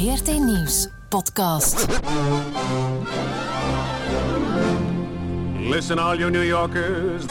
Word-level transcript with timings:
VRT 0.00 0.26
Nieuws 0.26 0.88
podcast. 1.08 1.86
Listen, 5.58 5.98
all 5.98 6.18
you 6.18 6.30
New 6.30 6.44
Yorkers. 6.44 7.24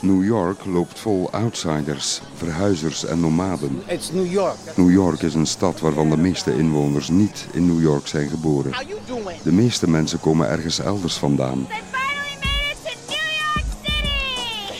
New 0.00 0.24
York 0.24 0.64
loopt 0.64 0.98
vol 0.98 1.28
outsiders, 1.32 2.20
verhuizers 2.34 3.04
en 3.04 3.20
nomaden. 3.20 3.82
It's 3.86 4.12
New 4.12 4.32
York. 4.32 4.56
New 4.76 4.90
York 4.90 5.22
is 5.22 5.34
een 5.34 5.46
stad 5.46 5.80
waarvan 5.80 6.10
de 6.10 6.16
meeste 6.16 6.56
inwoners 6.56 7.08
niet 7.08 7.46
in 7.52 7.66
New 7.66 7.80
York 7.82 8.06
zijn 8.06 8.28
geboren. 8.28 8.72
How 8.72 8.88
you 8.88 9.00
doing? 9.06 9.42
De 9.42 9.52
meeste 9.52 9.88
mensen 9.88 10.20
komen 10.20 10.48
ergens 10.48 10.78
elders 10.78 11.16
vandaan. 11.16 11.66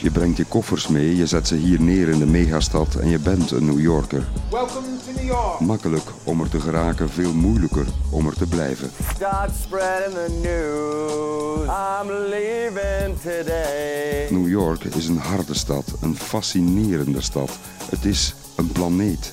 Je 0.03 0.11
brengt 0.11 0.37
je 0.37 0.45
koffers 0.45 0.89
mee, 0.89 1.17
je 1.17 1.27
zet 1.27 1.49
ze 1.49 1.55
hier 1.55 1.81
neer 1.81 2.09
in 2.09 2.19
de 2.19 2.27
megastad 2.27 2.95
en 2.95 3.09
je 3.09 3.19
bent 3.19 3.51
een 3.51 3.65
New 3.65 3.81
Yorker. 3.81 4.29
Welcome 4.51 4.87
to 5.07 5.13
New 5.17 5.27
York. 5.27 5.61
Makkelijk 5.61 6.05
om 6.25 6.41
er 6.41 6.49
te 6.49 6.61
geraken, 6.61 7.11
veel 7.11 7.33
moeilijker 7.33 7.87
om 8.11 8.27
er 8.27 8.35
te 8.35 8.47
blijven. 8.47 8.91
Start 9.15 9.51
spreading 9.63 10.15
the 10.15 10.39
news. 10.43 11.69
I'm 11.69 12.29
leaving 12.29 13.19
today. 13.19 14.29
New 14.31 14.49
York 14.49 14.85
is 14.85 15.09
een 15.09 15.19
harde 15.19 15.55
stad, 15.55 15.85
een 16.01 16.17
fascinerende 16.17 17.21
stad. 17.21 17.51
Het 17.91 18.05
is 18.05 18.35
een 18.57 18.73
planeet. 18.73 19.33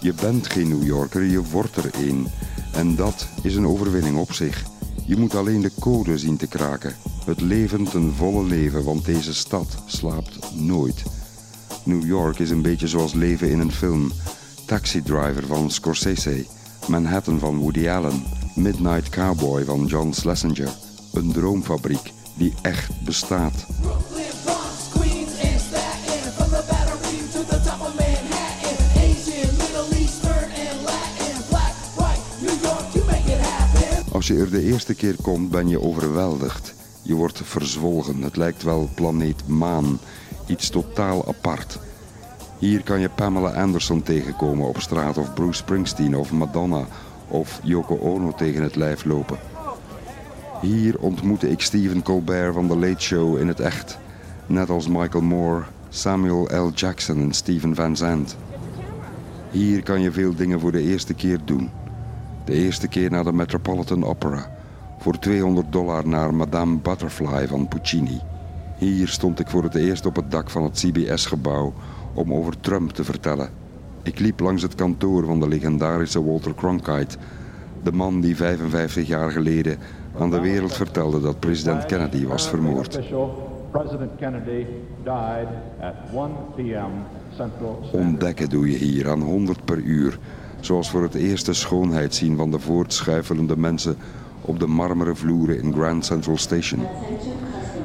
Je 0.00 0.14
bent 0.14 0.46
geen 0.46 0.68
New 0.68 0.86
Yorker, 0.86 1.22
je 1.22 1.42
wordt 1.42 1.76
er 1.76 1.90
een. 1.94 2.26
En 2.72 2.96
dat 2.96 3.26
is 3.42 3.56
een 3.56 3.66
overwinning 3.66 4.18
op 4.18 4.32
zich. 4.32 4.64
Je 5.06 5.16
moet 5.16 5.34
alleen 5.34 5.60
de 5.60 5.70
code 5.80 6.18
zien 6.18 6.36
te 6.36 6.46
kraken. 6.46 6.94
Het 7.24 7.40
leven 7.40 7.84
ten 7.84 8.12
volle 8.16 8.44
leven, 8.44 8.84
want 8.84 9.04
deze 9.04 9.34
stad 9.34 9.66
slaapt 9.86 10.38
nooit. 10.54 11.02
New 11.84 12.04
York 12.06 12.38
is 12.38 12.50
een 12.50 12.62
beetje 12.62 12.88
zoals 12.88 13.12
leven 13.12 13.50
in 13.50 13.60
een 13.60 13.72
film. 13.72 14.12
Taxi 14.66 15.02
Driver 15.02 15.46
van 15.46 15.70
Scorsese, 15.70 16.46
Manhattan 16.88 17.38
van 17.38 17.58
Woody 17.58 17.88
Allen, 17.88 18.22
Midnight 18.54 19.08
Cowboy 19.08 19.64
van 19.64 19.86
John 19.86 20.12
Schlesinger. 20.12 20.68
Een 21.12 21.32
droomfabriek 21.32 22.12
die 22.34 22.54
echt 22.62 23.04
bestaat. 23.04 23.66
Als 34.12 34.26
je 34.26 34.36
er 34.36 34.50
de 34.50 34.62
eerste 34.62 34.94
keer 34.94 35.16
komt, 35.22 35.50
ben 35.50 35.68
je 35.68 35.80
overweldigd. 35.80 36.73
Je 37.04 37.14
wordt 37.14 37.40
verzwolgen. 37.44 38.22
Het 38.22 38.36
lijkt 38.36 38.62
wel 38.62 38.88
planeet 38.94 39.48
Maan. 39.48 39.98
Iets 40.46 40.68
totaal 40.68 41.28
apart. 41.28 41.78
Hier 42.58 42.82
kan 42.82 43.00
je 43.00 43.08
Pamela 43.08 43.50
Anderson 43.50 44.02
tegenkomen 44.02 44.68
op 44.68 44.80
straat 44.80 45.18
of 45.18 45.34
Bruce 45.34 45.58
Springsteen 45.58 46.16
of 46.16 46.32
Madonna 46.32 46.86
of 47.28 47.60
Yoko 47.62 47.96
Ono 47.98 48.32
tegen 48.32 48.62
het 48.62 48.76
lijf 48.76 49.04
lopen. 49.04 49.38
Hier 50.60 50.98
ontmoette 50.98 51.50
ik 51.50 51.60
Stephen 51.60 52.02
Colbert 52.02 52.54
van 52.54 52.68
The 52.68 52.76
Late 52.76 53.02
Show 53.02 53.38
in 53.38 53.48
het 53.48 53.60
echt. 53.60 53.98
Net 54.46 54.70
als 54.70 54.88
Michael 54.88 55.24
Moore, 55.24 55.64
Samuel 55.88 56.66
L. 56.66 56.70
Jackson 56.74 57.20
en 57.20 57.32
Stephen 57.32 57.74
Van 57.74 57.96
Zandt. 57.96 58.36
Hier 59.50 59.82
kan 59.82 60.00
je 60.00 60.12
veel 60.12 60.34
dingen 60.34 60.60
voor 60.60 60.72
de 60.72 60.82
eerste 60.82 61.14
keer 61.14 61.38
doen. 61.44 61.70
De 62.44 62.52
eerste 62.52 62.88
keer 62.88 63.10
naar 63.10 63.24
de 63.24 63.32
Metropolitan 63.32 64.04
Opera. 64.04 64.53
Voor 64.98 65.18
200 65.18 65.72
dollar 65.72 66.08
naar 66.08 66.34
Madame 66.34 66.76
Butterfly 66.76 67.48
van 67.48 67.68
Puccini. 67.68 68.20
Hier 68.76 69.08
stond 69.08 69.40
ik 69.40 69.48
voor 69.48 69.62
het 69.62 69.74
eerst 69.74 70.06
op 70.06 70.16
het 70.16 70.30
dak 70.30 70.50
van 70.50 70.62
het 70.62 70.72
CBS-gebouw 70.72 71.72
om 72.14 72.34
over 72.34 72.60
Trump 72.60 72.90
te 72.90 73.04
vertellen. 73.04 73.48
Ik 74.02 74.18
liep 74.18 74.40
langs 74.40 74.62
het 74.62 74.74
kantoor 74.74 75.24
van 75.24 75.40
de 75.40 75.48
legendarische 75.48 76.24
Walter 76.24 76.54
Cronkite. 76.54 77.16
De 77.82 77.92
man 77.92 78.20
die 78.20 78.36
55 78.36 79.06
jaar 79.06 79.30
geleden 79.30 79.78
aan 80.18 80.30
de 80.30 80.40
wereld 80.40 80.74
vertelde 80.74 81.20
dat 81.20 81.40
president 81.40 81.86
Kennedy 81.86 82.26
was 82.26 82.48
vermoord. 82.48 82.96
Official, 82.96 83.52
President 83.70 84.10
Kennedy 84.18 84.66
died 85.04 85.48
at 85.80 85.94
1 86.12 86.30
p.m. 86.54 86.92
Central 87.36 87.78
Standard 87.82 88.06
Ontdekken 88.06 88.48
doe 88.48 88.70
je 88.70 88.76
hier 88.76 89.10
aan 89.10 89.20
100 89.20 89.64
per 89.64 89.78
uur. 89.78 90.18
Zoals 90.60 90.90
voor 90.90 91.02
het 91.02 91.14
eerst 91.14 91.46
de 91.46 91.54
schoonheid 91.54 92.14
zien 92.14 92.36
van 92.36 92.50
de 92.50 92.58
voortschuifelende 92.58 93.56
mensen 93.56 93.96
op 94.44 94.60
de 94.60 94.66
marmeren 94.66 95.16
vloeren 95.16 95.62
in 95.62 95.72
Grand 95.72 96.04
Central 96.04 96.36
Station. 96.36 96.86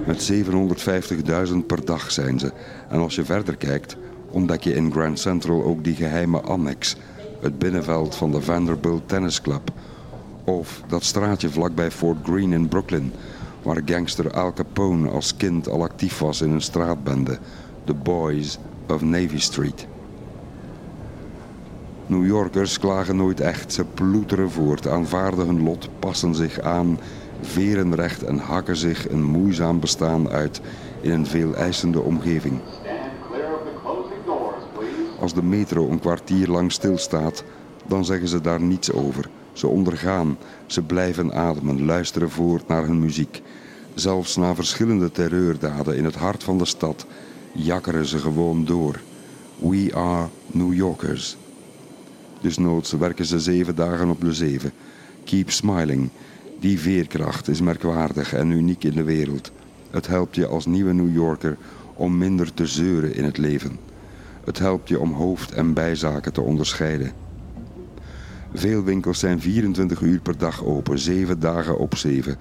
Met 0.06 0.32
750.000 0.32 1.56
per 1.68 1.86
dag 1.86 2.12
zijn 2.12 2.40
ze. 2.40 2.52
En 2.90 3.00
als 3.00 3.16
je 3.16 3.26
verder 3.26 3.56
kijkt, 3.56 3.98
ontdek 4.30 4.64
je 4.64 4.74
in 4.74 4.92
Grand 4.92 5.20
Central 5.20 5.64
ook 5.64 5.84
die 5.84 5.96
geheime 5.96 6.42
annex. 6.42 6.96
Het 7.42 7.60
binnenveld 7.60 8.16
van 8.16 8.32
de 8.32 8.42
Vanderbilt 8.42 9.08
Tennis 9.08 9.42
Club. 9.42 9.72
Of 10.44 10.84
dat 10.88 11.04
straatje 11.04 11.50
vlakbij 11.50 11.92
Fort 11.92 12.18
Greene 12.24 12.56
in 12.56 12.68
Brooklyn, 12.68 13.14
waar 13.62 13.82
gangster 13.86 14.32
Al 14.32 14.54
Capone 14.54 15.10
als 15.10 15.36
kind 15.36 15.70
al 15.70 15.84
actief 15.84 16.20
was 16.20 16.42
in 16.42 16.52
een 16.52 16.62
straatbende. 16.62 17.38
The 17.84 17.94
Boys 17.94 18.58
of 18.88 19.02
Navy 19.02 19.40
Street. 19.40 19.88
New 22.10 22.26
Yorkers 22.26 22.80
klagen 22.80 23.16
nooit 23.16 23.40
echt. 23.40 23.74
Ze 23.74 23.86
ploeteren 23.86 24.52
voort, 24.52 24.88
aanvaarden 24.88 25.46
hun 25.46 25.64
lot, 25.64 25.90
passen 26.00 26.36
zich 26.36 26.60
aan, 26.60 27.00
veren 27.42 27.96
recht 27.96 28.24
en 28.24 28.38
hakken 28.38 28.76
zich 28.76 29.10
een 29.10 29.24
moeizaam 29.24 29.80
bestaan 29.80 30.30
uit 30.30 30.62
in 31.02 31.12
een 31.12 31.26
veel 31.26 31.56
eisende 31.56 32.02
omgeving. 32.02 32.60
Als 35.20 35.34
de 35.34 35.44
metro 35.44 35.90
een 35.90 36.00
kwartier 36.00 36.48
lang 36.48 36.72
stilstaat, 36.72 37.44
dan 37.88 38.06
zeggen 38.06 38.28
ze 38.28 38.42
daar 38.42 38.62
niets 38.62 38.92
over. 38.92 39.30
Ze 39.54 39.68
ondergaan, 39.68 40.38
ze 40.66 40.82
blijven 40.82 41.34
ademen, 41.34 41.86
luisteren 41.86 42.30
voort 42.30 42.68
naar 42.68 42.86
hun 42.86 43.00
muziek. 43.00 43.42
Zelfs 43.94 44.36
na 44.36 44.56
verschillende 44.56 45.12
terreurdaden 45.12 45.96
in 45.96 46.06
het 46.06 46.16
hart 46.16 46.44
van 46.44 46.58
de 46.58 46.66
stad 46.66 47.06
jakkeren 47.52 48.06
ze 48.06 48.18
gewoon 48.18 48.66
door. 48.66 49.00
We 49.56 49.90
are 49.94 50.28
New 50.48 50.74
Yorkers. 50.74 51.38
Dus 52.42 52.58
noods 52.58 52.92
werken 52.92 53.26
ze 53.26 53.40
zeven 53.40 53.76
dagen 53.76 54.10
op 54.10 54.22
de 54.22 54.34
zeven. 54.34 54.72
Keep 55.24 55.52
smiling. 55.52 56.10
Die 56.60 56.80
veerkracht 56.80 57.48
is 57.48 57.62
merkwaardig 57.62 58.34
en 58.34 58.52
uniek 58.52 58.84
in 58.84 58.96
de 58.96 59.04
wereld. 59.04 59.52
Het 59.92 60.08
helpt 60.08 60.36
je 60.36 60.48
als 60.48 60.66
nieuwe 60.66 60.94
New 60.94 61.14
Yorker 61.14 61.58
om 61.94 62.18
minder 62.18 62.54
te 62.54 62.66
zeuren 62.66 63.16
in 63.16 63.24
het 63.24 63.38
leven. 63.38 63.78
Het 64.44 64.60
helpt 64.60 64.90
je 64.90 65.00
om 65.00 65.14
hoofd- 65.14 65.52
en 65.52 65.74
bijzaken 65.74 66.34
te 66.34 66.42
onderscheiden. 66.42 67.12
Veel 68.54 68.84
winkels 68.84 69.20
zijn 69.20 69.42
24 69.42 70.02
uur 70.02 70.20
per 70.20 70.38
dag 70.38 70.64
open, 70.64 71.00
7 71.00 71.40
dagen 71.40 71.78
op 71.78 71.96
7. 71.96 72.38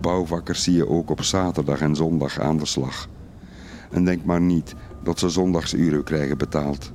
Bouwvakkers 0.00 0.62
zie 0.62 0.74
je 0.74 0.88
ook 0.88 1.10
op 1.10 1.22
zaterdag 1.22 1.80
en 1.80 1.96
zondag 1.96 2.40
aan 2.40 2.56
de 2.56 2.66
slag. 2.66 3.08
En 3.90 4.04
denk 4.04 4.24
maar 4.24 4.40
niet 4.40 4.74
dat 5.02 5.18
ze 5.18 5.28
zondagsuren 5.28 6.04
krijgen 6.04 6.38
betaald. 6.38 6.92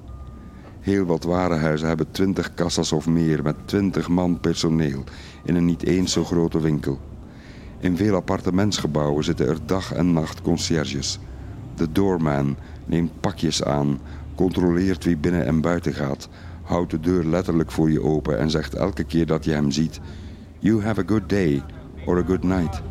Heel 0.88 1.06
wat 1.06 1.24
warenhuizen 1.24 1.88
hebben 1.88 2.12
20 2.12 2.53
kassas 2.53 2.92
of 2.92 3.08
meer 3.08 3.44
met 3.44 3.56
20 3.66 4.08
man 4.08 4.40
personeel 4.40 5.03
in 5.44 5.56
een 5.56 5.66
niet 5.66 5.84
eens 5.84 6.12
zo 6.12 6.24
grote 6.24 6.59
winkel. 6.59 7.00
In 7.80 7.98
veel 7.98 8.16
appartementsgebouwen 8.16 9.24
zitten 9.24 9.48
er 9.48 9.58
dag 9.66 9.94
en 9.94 10.14
nacht 10.14 10.42
conciërges. 10.42 11.20
De 11.75 11.92
doorman 11.92 12.58
neemt 12.86 13.20
pakjes 13.20 13.64
aan, 13.64 14.00
controleert 14.36 15.03
wie 15.03 15.18
binnen 15.18 15.46
en 15.46 15.62
buiten 15.62 15.94
gaat, 15.94 16.30
houdt 16.62 16.92
de 16.92 17.00
deur 17.00 17.24
letterlijk 17.24 17.72
voor 17.72 17.92
je 17.92 18.02
open 18.02 18.40
en 18.40 18.50
zegt 18.50 18.74
elke 18.74 19.04
keer 19.04 19.25
dat 19.25 19.46
je 19.46 19.52
hem 19.52 19.72
ziet: 19.72 20.00
You 20.59 20.84
have 20.84 21.02
a 21.02 21.04
good 21.06 21.30
day 21.30 21.64
or 22.06 22.18
a 22.18 22.24
good 22.25 22.44
night. 22.44 22.81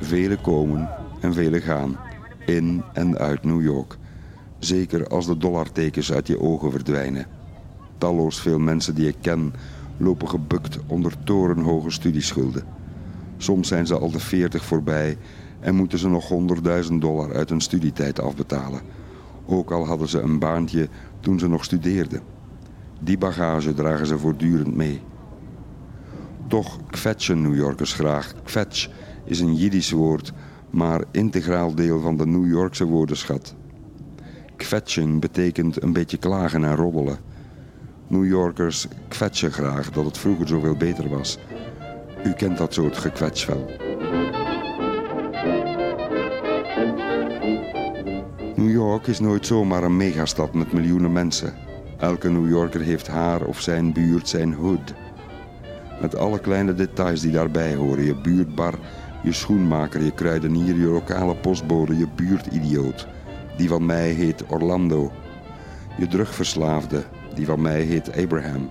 Velen 0.00 0.40
komen 0.40 0.88
en 1.20 1.34
velen 1.34 1.62
gaan, 1.62 2.05
in 2.46 2.82
en 2.92 3.18
uit 3.18 3.44
New 3.44 3.62
York. 3.62 3.96
Zeker 4.58 5.06
als 5.06 5.26
de 5.26 5.38
dollartekens 5.38 6.12
uit 6.12 6.26
je 6.26 6.40
ogen 6.40 6.70
verdwijnen. 6.70 7.26
Talloos 7.98 8.40
veel 8.40 8.58
mensen 8.58 8.94
die 8.94 9.08
ik 9.08 9.16
ken 9.20 9.52
lopen 9.96 10.28
gebukt 10.28 10.78
onder 10.86 11.12
torenhoge 11.24 11.90
studieschulden. 11.90 12.64
Soms 13.36 13.68
zijn 13.68 13.86
ze 13.86 13.98
al 13.98 14.10
de 14.10 14.20
40 14.20 14.64
voorbij 14.64 15.18
en 15.60 15.74
moeten 15.74 15.98
ze 15.98 16.08
nog 16.08 16.32
100.000 16.88 16.92
dollar 16.98 17.34
uit 17.34 17.48
hun 17.48 17.60
studietijd 17.60 18.20
afbetalen. 18.20 18.80
Ook 19.46 19.70
al 19.70 19.86
hadden 19.86 20.08
ze 20.08 20.20
een 20.20 20.38
baantje 20.38 20.88
toen 21.20 21.38
ze 21.38 21.48
nog 21.48 21.64
studeerden. 21.64 22.20
Die 23.00 23.18
bagage 23.18 23.74
dragen 23.74 24.06
ze 24.06 24.18
voortdurend 24.18 24.74
mee. 24.74 25.00
Toch 26.48 26.78
kwetsen 26.90 27.42
New 27.42 27.56
Yorkers 27.56 27.92
graag. 27.92 28.34
Kwetsch 28.44 28.88
is 29.24 29.40
een 29.40 29.54
Jiddisch 29.54 29.90
woord, 29.90 30.32
maar 30.70 31.04
integraal 31.10 31.74
deel 31.74 32.00
van 32.00 32.16
de 32.16 32.26
New 32.26 32.46
Yorkse 32.46 32.84
woordenschat. 32.84 33.54
Kwetsching 34.56 35.20
betekent 35.20 35.82
een 35.82 35.92
beetje 35.92 36.16
klagen 36.16 36.64
en 36.64 36.76
roddelen. 36.76 37.18
New 38.06 38.26
Yorkers 38.26 38.88
kwetsen 39.08 39.52
graag 39.52 39.90
dat 39.90 40.04
het 40.04 40.18
vroeger 40.18 40.48
zoveel 40.48 40.76
beter 40.76 41.08
was. 41.08 41.38
U 42.24 42.32
kent 42.32 42.58
dat 42.58 42.74
soort 42.74 42.96
gekwets 42.96 43.46
wel. 43.46 43.70
New 48.56 48.70
York 48.70 49.06
is 49.06 49.20
nooit 49.20 49.46
zomaar 49.46 49.82
een 49.82 49.96
megastad 49.96 50.54
met 50.54 50.72
miljoenen 50.72 51.12
mensen. 51.12 51.54
Elke 51.98 52.30
New 52.30 52.48
Yorker 52.48 52.80
heeft 52.80 53.06
haar 53.06 53.44
of 53.44 53.60
zijn 53.60 53.92
buurt, 53.92 54.28
zijn 54.28 54.52
hood. 54.52 54.94
Met 56.00 56.16
alle 56.16 56.38
kleine 56.38 56.74
details 56.74 57.20
die 57.20 57.32
daarbij 57.32 57.74
horen. 57.74 58.04
Je 58.04 58.14
buurtbar, 58.14 58.74
je 59.26 59.32
schoenmaker, 59.32 60.02
je 60.02 60.10
kruidenier, 60.10 60.76
je 60.76 60.86
lokale 60.86 61.36
postbode, 61.36 61.96
je 61.96 62.06
buurtidioot. 62.14 63.06
Die 63.56 63.68
van 63.68 63.86
mij 63.86 64.10
heet 64.10 64.44
Orlando. 64.48 65.12
Je 65.98 66.06
drugverslaafde, 66.06 67.04
die 67.34 67.46
van 67.46 67.60
mij 67.62 67.80
heet 67.80 68.16
Abraham. 68.22 68.70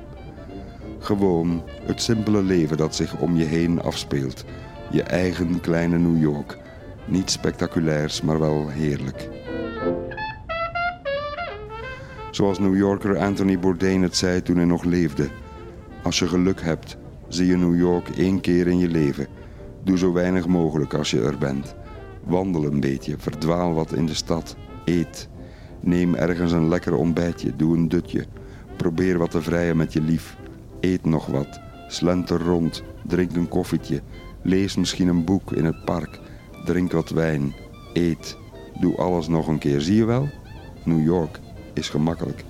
Gewoon 0.99 1.63
het 1.85 2.01
simpele 2.01 2.43
leven 2.43 2.77
dat 2.77 2.95
zich 2.95 3.17
om 3.17 3.37
je 3.37 3.43
heen 3.43 3.81
afspeelt. 3.81 4.45
Je 4.91 5.03
eigen 5.03 5.61
kleine 5.61 5.97
New 5.97 6.21
York. 6.21 6.57
Niet 7.05 7.31
spectaculairs, 7.31 8.21
maar 8.21 8.39
wel 8.39 8.69
heerlijk. 8.69 9.29
Zoals 12.31 12.59
New 12.59 12.77
Yorker 12.77 13.17
Anthony 13.17 13.59
Bourdain 13.59 14.01
het 14.01 14.15
zei 14.15 14.41
toen 14.41 14.55
hij 14.55 14.65
nog 14.65 14.83
leefde. 14.83 15.27
Als 16.03 16.19
je 16.19 16.27
geluk 16.27 16.61
hebt, 16.61 16.97
zie 17.27 17.45
je 17.47 17.57
New 17.57 17.77
York 17.77 18.09
één 18.09 18.41
keer 18.41 18.67
in 18.67 18.77
je 18.77 18.87
leven. 18.87 19.27
Doe 19.85 19.97
zo 19.97 20.13
weinig 20.13 20.47
mogelijk 20.47 20.93
als 20.93 21.11
je 21.11 21.21
er 21.21 21.37
bent. 21.37 21.75
Wandel 22.23 22.65
een 22.65 22.79
beetje, 22.79 23.15
verdwaal 23.17 23.73
wat 23.73 23.93
in 23.93 24.05
de 24.05 24.13
stad. 24.13 24.55
Eet. 24.85 25.29
Neem 25.79 26.15
ergens 26.15 26.51
een 26.51 26.67
lekker 26.67 26.95
ontbijtje, 26.95 27.55
doe 27.55 27.77
een 27.77 27.87
dutje. 27.87 28.25
Probeer 28.75 29.17
wat 29.17 29.31
te 29.31 29.41
vrijen 29.41 29.77
met 29.77 29.93
je 29.93 30.01
lief. 30.01 30.37
Eet 30.79 31.05
nog 31.05 31.25
wat. 31.25 31.59
Slenter 31.87 32.41
rond, 32.41 32.83
drink 33.07 33.35
een 33.35 33.47
koffietje. 33.47 34.01
Lees 34.41 34.75
misschien 34.75 35.07
een 35.07 35.23
boek 35.23 35.51
in 35.51 35.65
het 35.65 35.85
park. 35.85 36.19
Drink 36.65 36.91
wat 36.91 37.09
wijn. 37.09 37.53
Eet. 37.93 38.37
Doe 38.79 38.97
alles 38.97 39.27
nog 39.27 39.47
een 39.47 39.59
keer. 39.59 39.81
Zie 39.81 39.95
je 39.95 40.05
wel? 40.05 40.29
New 40.83 41.03
York 41.03 41.39
is 41.73 41.89
gemakkelijk. 41.89 42.43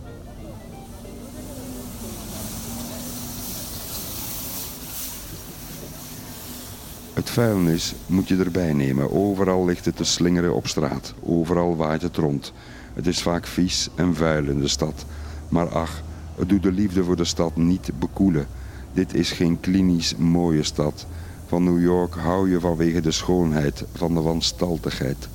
Het 7.16 7.30
vuilnis 7.30 7.96
moet 8.06 8.28
je 8.28 8.38
erbij 8.38 8.74
nemen. 8.74 9.12
Overal 9.12 9.66
ligt 9.66 9.86
het 9.86 9.96
te 9.96 10.04
slingeren 10.04 10.56
op 10.56 10.68
straat. 10.68 11.14
Overal 11.24 11.76
waait 11.76 12.02
het 12.02 12.18
rond. 12.18 12.54
Het 12.94 13.08
is 13.08 13.22
vaak 13.22 13.48
vies 13.48 13.90
en 13.96 14.16
vuil 14.16 14.46
in 14.46 14.60
de 14.60 14.68
stad. 14.68 15.06
Maar 15.50 15.68
ach, 15.68 16.04
het 16.36 16.50
doet 16.50 16.64
de 16.64 16.72
liefde 16.72 17.04
voor 17.04 17.16
de 17.16 17.26
stad 17.26 17.56
niet 17.56 17.92
bekoelen. 18.00 18.48
Dit 18.94 19.14
is 19.14 19.32
geen 19.32 19.60
klinisch 19.60 20.16
mooie 20.16 20.64
stad. 20.64 21.06
Van 21.48 21.64
New 21.64 21.82
York 21.82 22.16
hou 22.16 22.50
je 22.50 22.60
vanwege 22.60 23.02
de 23.02 23.12
schoonheid, 23.12 23.84
van 23.94 24.14
de 24.14 24.22
wanstaltigheid. 24.22 25.30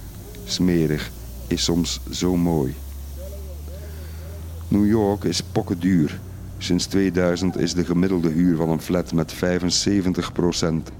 Smerig 0.44 1.10
is 1.46 1.64
soms 1.64 2.00
zo 2.10 2.36
mooi. 2.36 2.74
New 4.68 4.86
York 4.86 5.24
is 5.24 5.42
pokkenduur. 5.42 6.20
Sinds 6.62 6.86
2000 6.86 7.58
is 7.58 7.74
de 7.74 7.84
gemiddelde 7.84 8.28
huur 8.28 8.56
van 8.56 8.68
een 8.68 8.80
flat 8.80 9.12
met 9.12 9.34
75% 9.34 9.38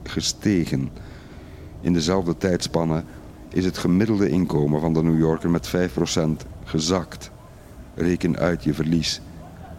gestegen. 0.03 0.89
In 1.81 1.93
dezelfde 1.93 2.37
tijdspanne 2.37 3.03
is 3.49 3.65
het 3.65 3.79
gemiddelde 3.79 4.29
inkomen 4.29 4.81
van 4.81 4.93
de 4.93 5.03
New 5.03 5.19
Yorker 5.19 5.51
met 5.51 5.69
5% 5.69 6.47
gezakt. 6.65 7.31
Reken 7.95 8.39
uit 8.39 8.65
je 8.65 8.75
verlies. 8.75 9.21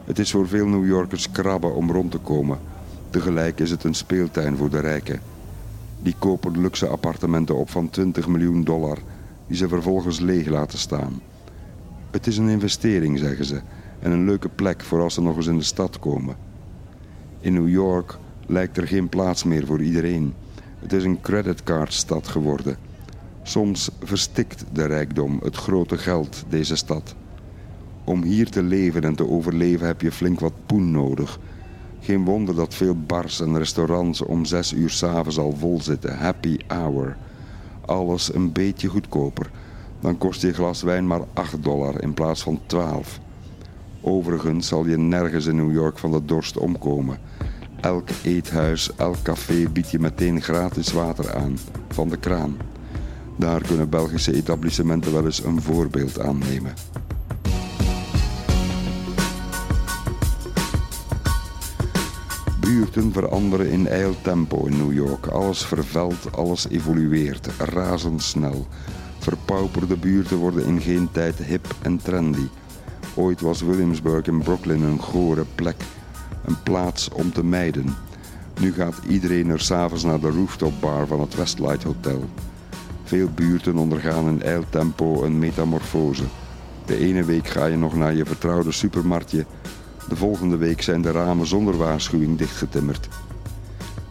Het 0.05 0.19
is 0.19 0.31
voor 0.31 0.47
veel 0.47 0.67
New 0.67 0.85
Yorkers 0.85 1.31
krabben 1.31 1.75
om 1.75 1.91
rond 1.91 2.11
te 2.11 2.17
komen. 2.17 2.59
Tegelijk 3.09 3.59
is 3.59 3.69
het 3.69 3.83
een 3.83 3.95
speeltuin 3.95 4.57
voor 4.57 4.69
de 4.69 4.79
rijken. 4.79 5.21
Die 6.01 6.15
kopen 6.19 6.61
luxe 6.61 6.87
appartementen 6.87 7.55
op 7.55 7.69
van 7.69 7.89
20 7.89 8.27
miljoen 8.27 8.63
dollar, 8.63 8.97
die 9.47 9.57
ze 9.57 9.67
vervolgens 9.67 10.19
leeg 10.19 10.47
laten 10.47 10.79
staan. 10.79 11.21
Het 12.11 12.27
is 12.27 12.37
een 12.37 12.49
investering, 12.49 13.19
zeggen 13.19 13.45
ze, 13.45 13.61
en 14.01 14.11
een 14.11 14.25
leuke 14.25 14.49
plek 14.49 14.81
voor 14.81 15.01
als 15.01 15.13
ze 15.13 15.21
nog 15.21 15.35
eens 15.35 15.47
in 15.47 15.57
de 15.57 15.63
stad 15.63 15.99
komen. 15.99 16.35
In 17.39 17.53
New 17.53 17.69
York 17.69 18.17
lijkt 18.45 18.77
er 18.77 18.87
geen 18.87 19.09
plaats 19.09 19.43
meer 19.43 19.65
voor 19.65 19.81
iedereen. 19.81 20.33
Het 20.79 20.93
is 20.93 21.03
een 21.03 21.21
creditcardstad 21.21 22.27
geworden. 22.27 22.77
Soms 23.43 23.89
verstikt 24.03 24.65
de 24.71 24.85
rijkdom, 24.85 25.39
het 25.43 25.55
grote 25.55 25.97
geld, 25.97 26.43
deze 26.49 26.75
stad. 26.75 27.15
Om 28.03 28.23
hier 28.23 28.49
te 28.49 28.63
leven 28.63 29.03
en 29.03 29.15
te 29.15 29.29
overleven 29.29 29.87
heb 29.87 30.01
je 30.01 30.11
flink 30.11 30.39
wat 30.39 30.53
poen 30.65 30.91
nodig. 30.91 31.39
Geen 31.99 32.25
wonder 32.25 32.55
dat 32.55 32.73
veel 32.73 32.95
bars 33.05 33.41
en 33.41 33.57
restaurants 33.57 34.21
om 34.21 34.45
zes 34.45 34.73
uur 34.73 34.89
s'avonds 34.89 35.37
al 35.37 35.55
vol 35.57 35.81
zitten. 35.81 36.17
Happy 36.17 36.57
hour. 36.67 37.17
Alles 37.85 38.33
een 38.33 38.51
beetje 38.51 38.87
goedkoper. 38.87 39.51
Dan 39.99 40.17
kost 40.17 40.41
je 40.41 40.53
glas 40.53 40.81
wijn 40.81 41.07
maar 41.07 41.21
8 41.33 41.63
dollar 41.63 42.03
in 42.03 42.13
plaats 42.13 42.43
van 42.43 42.59
12. 42.65 43.19
Overigens 44.01 44.67
zal 44.67 44.85
je 44.85 44.97
nergens 44.97 45.45
in 45.45 45.55
New 45.55 45.73
York 45.73 45.97
van 45.97 46.11
de 46.11 46.25
dorst 46.25 46.57
omkomen. 46.57 47.17
Elk 47.81 48.09
eethuis, 48.23 48.95
elk 48.95 49.21
café 49.21 49.69
biedt 49.69 49.91
je 49.91 49.99
meteen 49.99 50.41
gratis 50.41 50.91
water 50.91 51.33
aan, 51.33 51.57
van 51.89 52.09
de 52.09 52.17
kraan. 52.17 52.57
Daar 53.37 53.61
kunnen 53.61 53.89
Belgische 53.89 54.35
etablissementen 54.35 55.13
wel 55.13 55.25
eens 55.25 55.43
een 55.43 55.61
voorbeeld 55.61 56.19
aan 56.19 56.37
nemen. 56.37 56.73
Buurten 62.59 63.11
veranderen 63.11 63.69
in 63.69 63.87
ijl 63.87 64.15
tempo 64.21 64.65
in 64.65 64.77
New 64.77 64.93
York. 64.93 65.27
Alles 65.27 65.65
vervelt, 65.65 66.35
alles 66.35 66.67
evolueert, 66.69 67.47
razendsnel. 67.57 68.67
Verpauperde 69.19 69.97
buurten 69.97 70.37
worden 70.37 70.65
in 70.65 70.81
geen 70.81 71.09
tijd 71.11 71.37
hip 71.37 71.75
en 71.81 71.97
trendy. 71.97 72.47
Ooit 73.15 73.41
was 73.41 73.61
Williamsburg 73.61 74.25
in 74.25 74.43
Brooklyn 74.43 74.81
een 74.81 74.99
gore 74.99 75.45
plek, 75.55 75.83
een 76.45 76.63
plaats 76.63 77.09
om 77.09 77.31
te 77.31 77.43
mijden. 77.43 77.95
Nu 78.59 78.73
gaat 78.73 79.01
iedereen 79.07 79.49
er 79.49 79.59
s'avonds 79.59 80.03
naar 80.03 80.19
de 80.19 80.29
rooftop 80.29 80.73
bar 80.79 81.07
van 81.07 81.19
het 81.19 81.35
Westlight 81.35 81.83
Hotel. 81.83 82.29
Veel 83.03 83.29
buurten 83.35 83.77
ondergaan 83.77 84.27
in 84.27 84.41
eiltempo 84.41 85.23
een 85.23 85.39
metamorfose. 85.39 86.23
De 86.85 86.97
ene 86.97 87.23
week 87.23 87.47
ga 87.47 87.65
je 87.65 87.77
nog 87.77 87.95
naar 87.95 88.13
je 88.13 88.25
vertrouwde 88.25 88.71
supermarktje, 88.71 89.45
de 90.09 90.15
volgende 90.15 90.57
week 90.57 90.81
zijn 90.81 91.01
de 91.01 91.11
ramen 91.11 91.47
zonder 91.47 91.77
waarschuwing 91.77 92.37
dichtgetimmerd. 92.37 93.07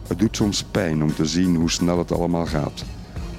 Het 0.07 0.19
doet 0.19 0.35
soms 0.35 0.63
pijn 0.63 1.03
om 1.03 1.15
te 1.15 1.25
zien 1.25 1.55
hoe 1.55 1.71
snel 1.71 1.97
het 1.97 2.11
allemaal 2.11 2.45
gaat. 2.45 2.83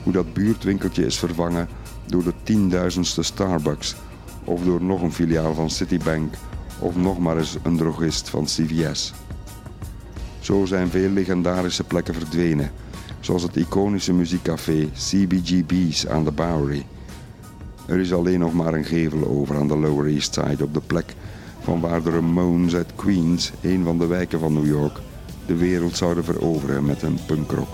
Hoe 0.02 0.12
dat 0.12 0.32
buurtwinkeltje 0.32 1.06
is 1.06 1.18
vervangen 1.18 1.68
door 2.06 2.24
de 2.24 2.32
tienduizendste 2.42 3.22
Starbucks 3.22 3.96
of 4.44 4.62
door 4.64 4.82
nog 4.82 5.02
een 5.02 5.12
filiaal 5.12 5.54
van 5.54 5.70
Citibank 5.70 6.34
of 6.78 6.96
nog 6.96 7.18
maar 7.18 7.36
eens 7.36 7.56
een 7.62 7.76
drogist 7.76 8.28
van 8.28 8.44
CVS. 8.44 9.12
Zo 10.40 10.64
zijn 10.64 10.88
veel 10.88 11.08
legendarische 11.08 11.84
plekken 11.84 12.14
verdwenen, 12.14 12.70
zoals 13.20 13.42
het 13.42 13.56
iconische 13.56 14.12
muziekcafé 14.12 14.88
CBGB's 14.94 16.06
aan 16.06 16.24
de 16.24 16.32
Bowery. 16.32 16.86
Er 17.86 17.98
is 17.98 18.12
alleen 18.12 18.38
nog 18.38 18.52
maar 18.52 18.74
een 18.74 18.84
gevel 18.84 19.28
over 19.28 19.56
aan 19.56 19.68
de 19.68 19.76
Lower 19.76 20.06
East 20.06 20.34
Side 20.34 20.64
op 20.64 20.74
de 20.74 20.80
plek 20.80 21.14
van 21.60 21.80
waar 21.80 22.02
de 22.02 22.10
Ramones 22.10 22.74
uit 22.74 22.94
Queens, 22.94 23.52
een 23.60 23.84
van 23.84 23.98
de 23.98 24.06
wijken 24.06 24.40
van 24.40 24.52
New 24.52 24.66
York, 24.66 24.98
de 25.46 25.56
wereld 25.56 25.96
zouden 25.96 26.24
veroveren 26.24 26.84
met 26.84 27.00
hun 27.00 27.18
punkrock. 27.26 27.68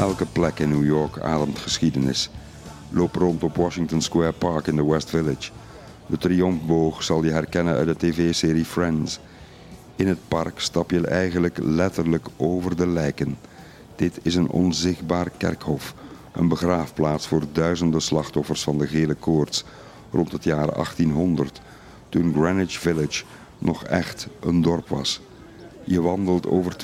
Elke 0.00 0.26
plek 0.26 0.58
in 0.58 0.68
New 0.68 0.84
York 0.84 1.18
ademt 1.18 1.58
geschiedenis. 1.58 2.30
Loop 2.90 3.14
rond 3.14 3.42
op 3.42 3.56
Washington 3.56 4.02
Square 4.02 4.32
Park 4.32 4.66
in 4.66 4.76
de 4.76 4.84
West 4.84 5.10
Village. 5.10 5.50
De 6.06 6.18
triomfboog 6.18 7.02
zal 7.02 7.24
je 7.24 7.30
herkennen 7.30 7.74
uit 7.74 7.86
de 7.86 7.96
tv-serie 7.96 8.64
Friends. 8.64 9.18
In 9.96 10.08
het 10.08 10.18
park 10.28 10.60
stap 10.60 10.90
je 10.90 11.06
eigenlijk 11.06 11.58
letterlijk 11.62 12.26
over 12.36 12.76
de 12.76 12.86
lijken. 12.86 13.38
Dit 13.96 14.18
is 14.22 14.34
een 14.34 14.50
onzichtbaar 14.50 15.30
kerkhof, 15.36 15.94
een 16.32 16.48
begraafplaats 16.48 17.26
voor 17.26 17.42
duizenden 17.52 18.02
slachtoffers 18.02 18.62
van 18.62 18.78
de 18.78 18.86
gele 18.86 19.14
koorts 19.14 19.64
rond 20.10 20.32
het 20.32 20.44
jaar 20.44 20.72
1800, 20.72 21.60
toen 22.08 22.34
Greenwich 22.34 22.78
Village 22.78 23.24
nog 23.58 23.84
echt 23.84 24.28
een 24.40 24.62
dorp 24.62 24.88
was. 24.88 25.20
Je 25.84 26.02
wandelt 26.02 26.46
over 26.46 26.76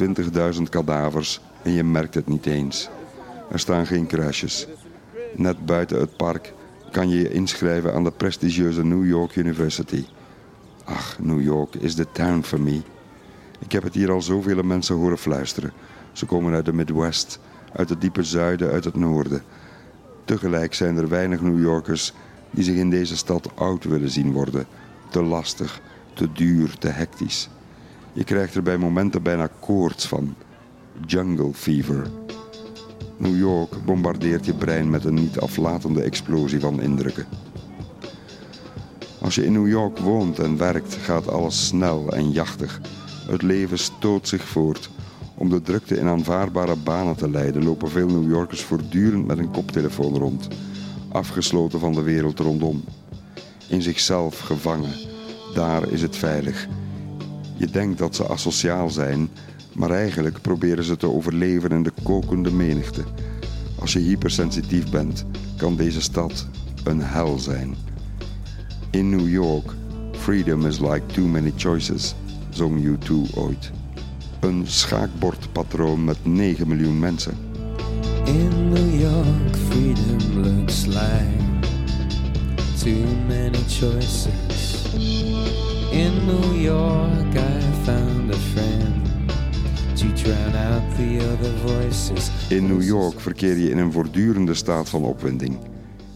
20.000 0.56 0.62
kadavers 0.70 1.40
en 1.62 1.72
je 1.72 1.84
merkt 1.84 2.14
het 2.14 2.26
niet 2.26 2.46
eens. 2.46 2.88
Er 3.50 3.58
staan 3.58 3.86
geen 3.86 4.06
kruisjes. 4.06 4.66
Net 5.34 5.66
buiten 5.66 6.00
het 6.00 6.16
park 6.16 6.52
kan 6.90 7.08
je 7.08 7.18
je 7.18 7.32
inschrijven 7.32 7.94
aan 7.94 8.04
de 8.04 8.10
prestigieuze 8.10 8.84
New 8.84 9.06
York 9.06 9.36
University. 9.36 10.04
Ach, 10.84 11.18
New 11.18 11.42
York 11.42 11.74
is 11.74 11.94
the 11.94 12.06
town 12.12 12.42
for 12.42 12.60
me. 12.60 12.80
Ik 13.58 13.72
heb 13.72 13.82
het 13.82 13.94
hier 13.94 14.10
al 14.10 14.22
zoveel 14.22 14.62
mensen 14.62 14.96
horen 14.96 15.18
fluisteren. 15.18 15.72
Ze 16.12 16.26
komen 16.26 16.54
uit 16.54 16.64
de 16.64 16.72
Midwest, 16.72 17.40
uit 17.72 17.88
het 17.88 18.00
diepe 18.00 18.22
zuiden, 18.22 18.70
uit 18.70 18.84
het 18.84 18.96
noorden. 18.96 19.42
Tegelijk 20.24 20.74
zijn 20.74 20.96
er 20.96 21.08
weinig 21.08 21.40
New 21.40 21.60
Yorkers 21.60 22.12
die 22.50 22.64
zich 22.64 22.76
in 22.76 22.90
deze 22.90 23.16
stad 23.16 23.50
oud 23.54 23.84
willen 23.84 24.10
zien 24.10 24.32
worden. 24.32 24.66
Te 25.10 25.22
lastig, 25.22 25.80
te 26.14 26.32
duur, 26.32 26.78
te 26.78 26.88
hectisch. 26.88 27.48
Je 28.12 28.24
krijgt 28.24 28.54
er 28.54 28.62
bij 28.62 28.78
momenten 28.78 29.22
bijna 29.22 29.48
koorts 29.60 30.06
van. 30.06 30.34
Jungle 31.06 31.52
fever. 31.52 32.25
New 33.16 33.38
York 33.38 33.84
bombardeert 33.84 34.46
je 34.46 34.54
brein 34.54 34.90
met 34.90 35.04
een 35.04 35.14
niet 35.14 35.40
aflatende 35.40 36.02
explosie 36.02 36.60
van 36.60 36.80
indrukken. 36.80 37.26
Als 39.20 39.34
je 39.34 39.44
in 39.44 39.52
New 39.52 39.68
York 39.68 39.98
woont 39.98 40.38
en 40.38 40.56
werkt, 40.56 40.94
gaat 40.94 41.28
alles 41.28 41.66
snel 41.66 42.12
en 42.12 42.30
jachtig. 42.30 42.80
Het 43.26 43.42
leven 43.42 43.78
stoot 43.78 44.28
zich 44.28 44.44
voort. 44.44 44.90
Om 45.34 45.48
de 45.48 45.62
drukte 45.62 45.96
in 45.96 46.06
aanvaardbare 46.06 46.76
banen 46.76 47.16
te 47.16 47.30
leiden, 47.30 47.64
lopen 47.64 47.90
veel 47.90 48.08
New 48.08 48.30
Yorkers 48.30 48.62
voortdurend 48.62 49.26
met 49.26 49.38
een 49.38 49.50
koptelefoon 49.50 50.14
rond, 50.14 50.48
afgesloten 51.08 51.80
van 51.80 51.92
de 51.92 52.02
wereld 52.02 52.38
rondom. 52.38 52.84
In 53.68 53.82
zichzelf 53.82 54.38
gevangen. 54.38 54.94
Daar 55.54 55.88
is 55.88 56.02
het 56.02 56.16
veilig. 56.16 56.68
Je 57.56 57.66
denkt 57.66 57.98
dat 57.98 58.14
ze 58.14 58.28
asociaal 58.28 58.90
zijn, 58.90 59.28
maar 59.76 59.90
eigenlijk 59.90 60.40
proberen 60.40 60.84
ze 60.84 60.96
te 60.96 61.12
overleven 61.12 61.70
in 61.70 61.82
de 61.82 61.92
kokende 62.02 62.50
menigte. 62.52 63.04
Als 63.80 63.92
je 63.92 63.98
hypersensitief 63.98 64.90
bent, 64.90 65.24
kan 65.56 65.76
deze 65.76 66.00
stad 66.00 66.46
een 66.84 67.00
hel 67.00 67.38
zijn. 67.38 67.74
In 68.90 69.10
New 69.10 69.28
York, 69.28 69.70
freedom 70.12 70.66
is 70.66 70.80
like 70.80 71.02
too 71.06 71.26
many 71.26 71.52
choices, 71.56 72.14
zong 72.50 72.84
U2 72.84 73.34
ooit. 73.34 73.70
Een 74.40 74.62
schaakbordpatroon 74.66 76.04
met 76.04 76.18
9 76.22 76.68
miljoen 76.68 76.98
mensen. 76.98 77.34
In 78.24 78.68
New 78.68 79.00
York, 79.00 79.56
freedom 79.68 80.42
looks 80.42 80.86
like 80.86 81.44
too 82.78 83.04
many 83.26 83.58
choices. 83.68 84.82
In 85.90 86.24
New 86.26 86.62
York, 86.62 87.34
I 87.34 87.84
found 87.84 88.34
a 88.34 88.36
friend 88.36 89.15
In 92.48 92.66
New 92.66 92.82
York 92.82 93.20
verkeer 93.20 93.56
je 93.56 93.70
in 93.70 93.78
een 93.78 93.92
voortdurende 93.92 94.54
staat 94.54 94.88
van 94.88 95.04
opwinding. 95.04 95.58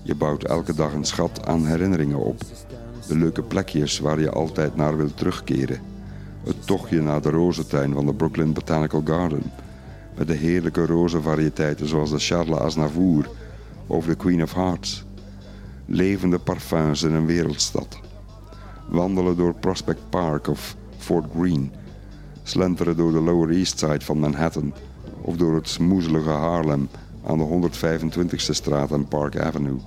Je 0.03 0.15
bouwt 0.15 0.45
elke 0.45 0.75
dag 0.75 0.93
een 0.93 1.05
schat 1.05 1.47
aan 1.47 1.67
herinneringen 1.67 2.19
op. 2.19 2.41
De 3.09 3.17
leuke 3.17 3.43
plekjes 3.43 3.99
waar 3.99 4.21
je 4.21 4.31
altijd 4.31 4.77
naar 4.77 4.97
wilt 4.97 5.17
terugkeren. 5.17 5.81
Het 6.45 6.67
tochtje 6.67 7.03
naar 7.03 7.23
de 7.23 7.31
rozentuin 7.31 7.93
van 7.93 8.07
de 8.07 8.15
Brooklyn 8.15 8.53
Botanical 8.53 9.03
Garden. 9.05 9.53
Met 10.17 10.27
de 10.27 10.35
heerlijke 10.35 10.87
rozenvariëteiten 10.87 11.89
zoals 11.89 12.11
de 12.11 12.19
Charles 12.19 12.59
Aznavour 12.59 13.31
of 13.87 14.07
de 14.07 14.15
Queen 14.15 14.43
of 14.43 14.55
Hearts. 14.55 15.05
Levende 15.87 16.39
parfums 16.39 17.03
in 17.03 17.13
een 17.13 17.27
wereldstad. 17.27 18.01
Wandelen 18.89 19.37
door 19.37 19.55
Prospect 19.55 20.01
Park 20.11 20.47
of 20.49 20.77
Fort 20.99 21.25
Greene. 21.35 21.69
Slenteren 22.51 22.97
door 22.97 23.13
de 23.13 23.21
Lower 23.21 23.51
East 23.51 23.79
Side 23.79 24.01
van 24.01 24.19
Manhattan. 24.19 24.75
Of 25.21 25.37
door 25.37 25.55
het 25.55 25.69
smoezelige 25.69 26.31
Harlem 26.31 26.89
aan 27.27 27.39
de 27.39 27.71
125ste 27.71 28.51
straat 28.51 28.91
en 28.91 29.09
Park 29.09 29.39
Avenue. 29.39 29.79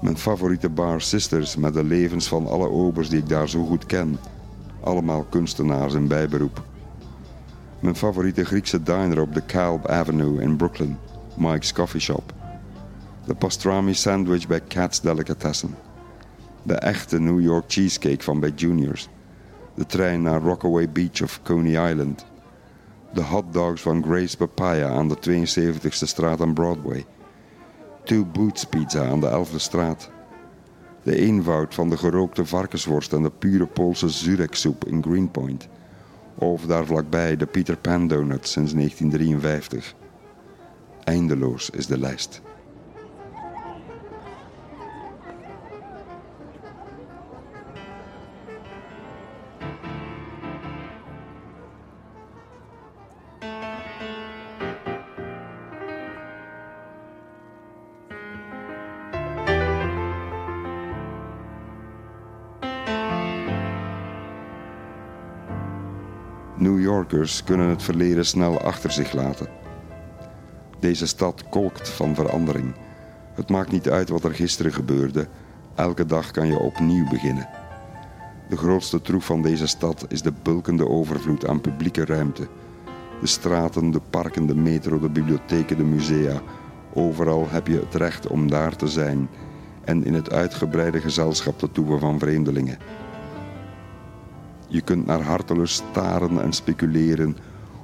Mijn 0.00 0.18
favoriete 0.18 0.68
bar 0.68 1.00
Sisters 1.00 1.56
met 1.56 1.74
de 1.74 1.84
levens 1.84 2.28
van 2.28 2.46
alle 2.46 2.68
obers 2.68 3.08
die 3.08 3.18
ik 3.18 3.28
daar 3.28 3.48
zo 3.48 3.64
goed 3.64 3.86
ken. 3.86 4.18
Allemaal 4.80 5.24
kunstenaars 5.24 5.94
in 5.94 6.08
bijberoep. 6.08 6.62
Mijn 7.80 7.96
favoriete 7.96 8.44
Griekse 8.44 8.82
diner 8.82 9.20
op 9.20 9.34
de 9.34 9.46
Calb 9.46 9.86
Avenue 9.86 10.42
in 10.42 10.56
Brooklyn, 10.56 10.96
Mike's 11.36 11.72
Coffee 11.72 12.00
Shop. 12.00 12.32
De 13.26 13.34
pastrami 13.34 13.94
sandwich 13.94 14.46
bij 14.46 14.62
Cat's 14.68 15.00
Delicatessen. 15.00 15.74
De 16.62 16.74
echte 16.74 17.20
New 17.20 17.40
York 17.40 17.64
cheesecake 17.66 18.22
van 18.22 18.40
bij 18.40 18.52
Juniors. 18.56 19.08
De 19.78 19.86
trein 19.86 20.22
naar 20.22 20.40
Rockaway 20.40 20.92
Beach 20.92 21.22
of 21.22 21.40
Coney 21.42 21.90
Island. 21.90 22.26
De 23.12 23.22
hotdogs 23.22 23.82
van 23.82 24.04
Grace 24.04 24.36
Papaya 24.36 24.88
aan 24.88 25.08
de 25.08 25.16
72e 25.16 25.88
straat 25.88 26.40
en 26.40 26.54
Broadway. 26.54 27.06
Two 28.04 28.24
Boots 28.24 28.64
Pizza 28.64 29.06
aan 29.08 29.20
de 29.20 29.46
11e 29.46 29.56
straat. 29.56 30.10
De 31.02 31.16
eenvoud 31.16 31.74
van 31.74 31.90
de 31.90 31.96
gerookte 31.96 32.44
varkensworst 32.44 33.12
en 33.12 33.22
de 33.22 33.30
pure 33.30 33.66
Poolse 33.66 34.08
zureksoep 34.08 34.84
in 34.84 35.02
Greenpoint. 35.02 35.68
Of 36.34 36.62
daar 36.62 36.86
vlakbij 36.86 37.36
de 37.36 37.46
Peter 37.46 37.76
Pan 37.76 38.08
Donut 38.08 38.48
sinds 38.48 38.72
1953. 38.72 39.94
Eindeloos 41.04 41.70
is 41.70 41.86
de 41.86 41.98
lijst. 41.98 42.40
New 66.58 66.80
Yorkers 66.80 67.44
kunnen 67.44 67.68
het 67.68 67.82
verleden 67.82 68.26
snel 68.26 68.60
achter 68.60 68.92
zich 68.92 69.12
laten. 69.12 69.48
Deze 70.78 71.06
stad 71.06 71.48
kolkt 71.48 71.88
van 71.88 72.14
verandering. 72.14 72.74
Het 73.34 73.48
maakt 73.48 73.72
niet 73.72 73.88
uit 73.88 74.08
wat 74.08 74.24
er 74.24 74.34
gisteren 74.34 74.72
gebeurde. 74.72 75.28
Elke 75.74 76.06
dag 76.06 76.30
kan 76.30 76.46
je 76.46 76.58
opnieuw 76.58 77.08
beginnen. 77.08 77.48
De 78.48 78.56
grootste 78.56 79.00
troef 79.00 79.24
van 79.24 79.42
deze 79.42 79.66
stad 79.66 80.06
is 80.08 80.22
de 80.22 80.32
bulkende 80.42 80.88
overvloed 80.88 81.46
aan 81.46 81.60
publieke 81.60 82.04
ruimte. 82.04 82.48
De 83.20 83.26
straten, 83.26 83.90
de 83.90 84.00
parken, 84.10 84.46
de 84.46 84.56
metro, 84.56 84.98
de 84.98 85.10
bibliotheken, 85.10 85.76
de 85.76 85.84
musea. 85.84 86.42
Overal 86.94 87.46
heb 87.48 87.66
je 87.66 87.78
het 87.78 87.94
recht 87.94 88.26
om 88.26 88.50
daar 88.50 88.76
te 88.76 88.88
zijn 88.88 89.28
en 89.84 90.04
in 90.04 90.14
het 90.14 90.32
uitgebreide 90.32 91.00
gezelschap 91.00 91.58
te 91.58 91.72
toeven 91.72 92.00
van 92.00 92.18
vreemdelingen. 92.18 92.78
Je 94.68 94.80
kunt 94.80 95.06
naar 95.06 95.22
hartelust 95.22 95.84
staren 95.90 96.42
en 96.42 96.52
speculeren 96.52 97.36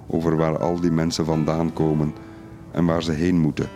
over 0.07 0.37
waar 0.37 0.59
al 0.59 0.81
die 0.81 0.91
mensen 0.91 1.25
vandaan 1.25 1.73
komen 1.73 2.15
en 2.71 2.85
waar 2.85 3.03
ze 3.03 3.13
heen 3.13 3.41
moeten. 3.41 3.69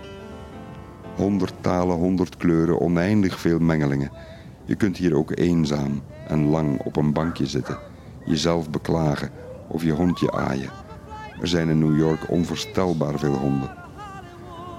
Honderd 1.16 1.54
talen, 1.60 1.96
honderd 1.96 2.36
kleuren, 2.36 2.80
oneindig 2.80 3.40
veel 3.40 3.58
mengelingen. 3.58 4.10
Je 4.64 4.74
kunt 4.74 4.96
hier 4.96 5.16
ook 5.16 5.38
eenzaam 5.38 6.02
en 6.26 6.48
lang 6.48 6.80
op 6.80 6.96
een 6.96 7.12
bankje 7.12 7.46
zitten, 7.46 7.78
jezelf 8.24 8.70
beklagen 8.70 9.30
of 9.68 9.82
je 9.82 9.92
hondje 9.92 10.32
aaien. 10.32 10.70
Er 11.40 11.48
zijn 11.48 11.68
in 11.68 11.78
New 11.78 11.98
York 11.98 12.30
onvoorstelbaar 12.30 13.18
veel 13.18 13.34
honden. 13.34 13.70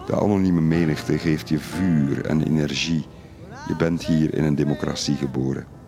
De 0.06 0.16
anonieme 0.16 0.62
menigte 0.62 1.18
geeft 1.18 1.50
je 1.50 1.60
vuur 1.60 2.26
en 2.26 2.44
energie. 2.44 3.06
Je 3.68 3.76
bent 3.76 4.06
hier 4.06 4.34
in 4.34 4.44
een 4.44 4.56
democratie 4.56 5.16
geboren. 5.16 5.79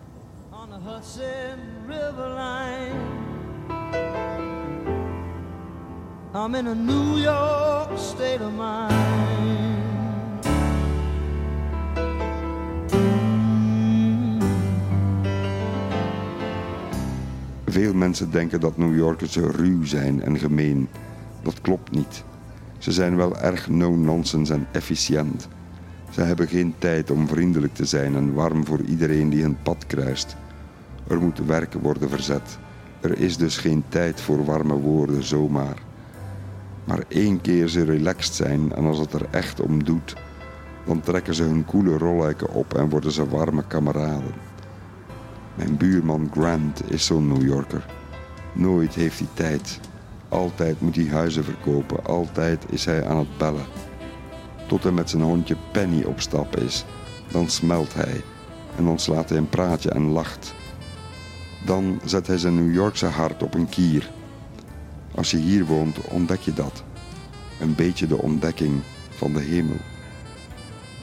I'm 6.44 6.54
in 6.54 6.66
a 6.66 6.74
New 6.74 7.18
York 7.18 7.98
state 7.98 8.40
of 8.40 8.52
mind. 8.56 8.92
Veel 17.66 17.94
mensen 17.94 18.30
denken 18.30 18.60
dat 18.60 18.76
New 18.76 18.96
Yorkers 18.96 19.36
ruw 19.36 19.84
zijn 19.84 20.22
en 20.22 20.38
gemeen. 20.38 20.88
Dat 21.42 21.60
klopt 21.60 21.90
niet. 21.90 22.24
Ze 22.78 22.92
zijn 22.92 23.16
wel 23.16 23.38
erg 23.38 23.68
no-nonsense 23.68 24.52
en 24.52 24.66
efficiënt. 24.72 25.48
Ze 26.10 26.20
hebben 26.20 26.48
geen 26.48 26.74
tijd 26.78 27.10
om 27.10 27.28
vriendelijk 27.28 27.74
te 27.74 27.84
zijn 27.84 28.14
en 28.14 28.34
warm 28.34 28.66
voor 28.66 28.80
iedereen 28.80 29.30
die 29.30 29.42
hun 29.42 29.58
pad 29.62 29.86
kruist. 29.86 30.36
Er 31.08 31.20
moet 31.20 31.38
werk 31.38 31.74
worden 31.74 32.08
verzet. 32.08 32.58
Er 33.00 33.18
is 33.18 33.36
dus 33.36 33.56
geen 33.56 33.84
tijd 33.88 34.20
voor 34.20 34.44
warme 34.44 34.74
woorden 34.74 35.22
zomaar. 35.22 35.90
Maar 36.84 37.04
één 37.08 37.40
keer 37.40 37.68
ze 37.68 37.84
relaxed 37.84 38.34
zijn 38.34 38.72
en 38.72 38.84
als 38.84 38.98
het 38.98 39.12
er 39.12 39.26
echt 39.30 39.60
om 39.60 39.84
doet, 39.84 40.14
dan 40.84 41.00
trekken 41.00 41.34
ze 41.34 41.42
hun 41.42 41.64
koele 41.64 41.98
rolluiken 41.98 42.50
op 42.50 42.74
en 42.74 42.88
worden 42.88 43.12
ze 43.12 43.28
warme 43.28 43.64
kameraden. 43.66 44.34
Mijn 45.54 45.76
buurman 45.76 46.30
Grant 46.32 46.90
is 46.90 47.06
zo'n 47.06 47.28
New 47.28 47.42
Yorker. 47.42 47.86
Nooit 48.52 48.94
heeft 48.94 49.18
hij 49.18 49.28
tijd. 49.34 49.80
Altijd 50.28 50.80
moet 50.80 50.96
hij 50.96 51.06
huizen 51.06 51.44
verkopen. 51.44 52.04
Altijd 52.04 52.64
is 52.68 52.84
hij 52.84 53.06
aan 53.06 53.16
het 53.16 53.38
bellen. 53.38 53.66
Tot 54.68 54.82
hij 54.82 54.92
met 54.92 55.10
zijn 55.10 55.22
hondje 55.22 55.56
Penny 55.72 56.02
op 56.02 56.20
stap 56.20 56.56
is. 56.56 56.84
Dan 57.30 57.48
smelt 57.48 57.94
hij. 57.94 58.22
En 58.76 58.84
dan 58.84 58.98
slaat 58.98 59.28
hij 59.28 59.38
een 59.38 59.48
praatje 59.48 59.90
en 59.90 60.08
lacht. 60.08 60.54
Dan 61.64 62.00
zet 62.04 62.26
hij 62.26 62.38
zijn 62.38 62.54
New 62.54 62.74
Yorkse 62.74 63.06
hart 63.06 63.42
op 63.42 63.54
een 63.54 63.68
kier. 63.68 64.10
Als 65.14 65.30
je 65.30 65.36
hier 65.36 65.64
woont, 65.64 66.08
ontdek 66.08 66.40
je 66.40 66.52
dat. 66.52 66.84
Een 67.60 67.74
beetje 67.74 68.06
de 68.06 68.18
ontdekking 68.18 68.80
van 69.10 69.32
de 69.32 69.40
hemel. 69.40 69.76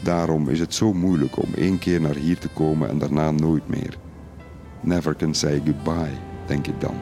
Daarom 0.04 0.50
is 0.50 0.60
het 0.60 0.74
zo 0.74 0.94
moeilijk 0.94 1.38
om 1.38 1.54
één 1.56 1.80
keer 1.80 2.02
naar 2.02 2.16
hier 2.16 2.38
te 2.38 2.48
komen 2.48 2.90
en 2.90 2.98
daarna 2.98 3.32
nooit 3.32 3.68
meer. 3.68 3.98
Never 4.82 5.16
can 5.16 5.34
say 5.34 5.62
goodbye 5.66 6.18
denk 6.46 6.68
ik 6.68 6.82
dan. 6.82 6.96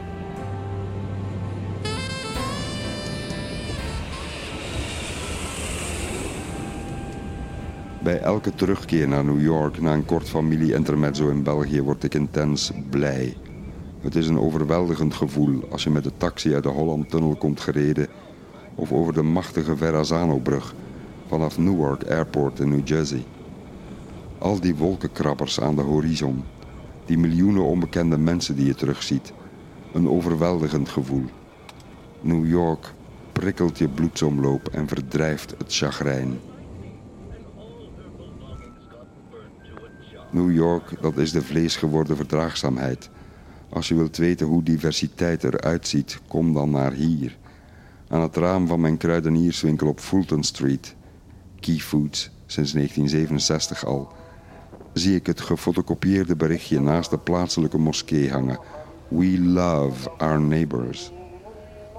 Bij 8.02 8.20
elke 8.20 8.54
terugkeer 8.54 9.08
naar 9.08 9.24
New 9.24 9.42
York 9.42 9.80
na 9.80 9.92
een 9.92 10.04
kort 10.04 10.28
familie-intermezzo 10.28 11.28
in 11.28 11.42
België 11.42 11.82
word 11.82 12.04
ik 12.04 12.14
intens 12.14 12.72
blij. 12.90 13.36
Het 14.00 14.14
is 14.14 14.28
een 14.28 14.38
overweldigend 14.38 15.14
gevoel 15.14 15.62
als 15.70 15.84
je 15.84 15.90
met 15.90 16.04
de 16.04 16.12
taxi 16.16 16.54
uit 16.54 16.62
de 16.62 16.68
Hollandtunnel 16.68 17.36
komt 17.36 17.60
gereden 17.60 18.06
of 18.74 18.92
over 18.92 19.12
de 19.12 19.22
machtige 19.22 19.76
Verrazano-brug 19.76 20.74
vanaf 21.26 21.58
Newark 21.58 22.10
Airport 22.10 22.60
in 22.60 22.68
New 22.68 22.88
Jersey. 22.88 23.24
Al 24.38 24.60
die 24.60 24.74
wolkenkrabbers 24.74 25.60
aan 25.60 25.76
de 25.76 25.82
horizon, 25.82 26.44
die 27.04 27.18
miljoenen 27.18 27.64
onbekende 27.64 28.18
mensen 28.18 28.56
die 28.56 28.66
je 28.66 28.74
terugziet. 28.74 29.32
Een 29.92 30.08
overweldigend 30.08 30.88
gevoel. 30.88 31.24
New 32.20 32.46
York 32.46 32.94
prikkelt 33.32 33.78
je 33.78 33.88
bloedsomloop 33.88 34.68
en 34.68 34.88
verdrijft 34.88 35.54
het 35.58 35.74
chagrijn. 35.74 36.38
New 40.30 40.54
York, 40.54 41.02
dat 41.02 41.16
is 41.16 41.32
de 41.32 41.42
vleesgeworden 41.42 42.16
verdraagzaamheid. 42.16 43.10
Als 43.68 43.88
je 43.88 43.94
wilt 43.94 44.16
weten 44.16 44.46
hoe 44.46 44.62
diversiteit 44.62 45.44
eruit 45.44 45.88
ziet, 45.88 46.20
kom 46.28 46.52
dan 46.52 46.70
naar 46.70 46.92
hier. 46.92 47.36
Aan 48.08 48.20
het 48.20 48.36
raam 48.36 48.66
van 48.66 48.80
mijn 48.80 48.96
kruidenierswinkel 48.96 49.88
op 49.88 50.00
Fulton 50.00 50.42
Street, 50.42 50.94
Key 51.60 51.78
Foods, 51.78 52.30
sinds 52.46 52.72
1967 52.72 53.84
al, 53.84 54.12
zie 54.92 55.14
ik 55.14 55.26
het 55.26 55.40
gefotocopieerde 55.40 56.36
berichtje 56.36 56.80
naast 56.80 57.10
de 57.10 57.18
plaatselijke 57.18 57.78
moskee 57.78 58.30
hangen. 58.30 58.58
We 59.08 59.40
love 59.40 60.10
our 60.10 60.40
neighbors. 60.40 61.12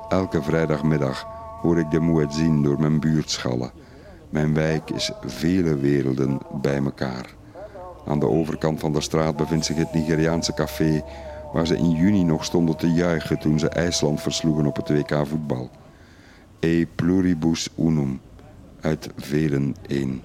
Elke 0.09 0.41
vrijdagmiddag 0.41 1.27
hoor 1.61 1.79
ik 1.79 1.91
de 1.91 1.99
muezzin 1.99 2.63
door 2.63 2.79
mijn 2.79 2.99
buurt 2.99 3.29
schallen. 3.29 3.71
Mijn 4.29 4.53
wijk 4.53 4.89
is 4.89 5.11
vele 5.25 5.75
werelden 5.75 6.39
bij 6.61 6.83
elkaar. 6.83 7.35
Aan 8.05 8.19
de 8.19 8.27
overkant 8.27 8.79
van 8.79 8.93
de 8.93 9.01
straat 9.01 9.35
bevindt 9.35 9.65
zich 9.65 9.75
het 9.75 9.93
Nigeriaanse 9.93 10.53
café... 10.53 11.03
waar 11.53 11.67
ze 11.67 11.77
in 11.77 11.91
juni 11.91 12.23
nog 12.23 12.45
stonden 12.45 12.77
te 12.77 12.93
juichen 12.93 13.39
toen 13.39 13.59
ze 13.59 13.69
IJsland 13.69 14.21
versloegen 14.21 14.65
op 14.65 14.75
het 14.75 14.89
WK 14.89 15.27
voetbal. 15.27 15.69
E 16.59 16.85
pluribus 16.85 17.69
unum, 17.77 18.21
uit 18.81 19.09
velen 19.15 19.75
één. 19.87 20.21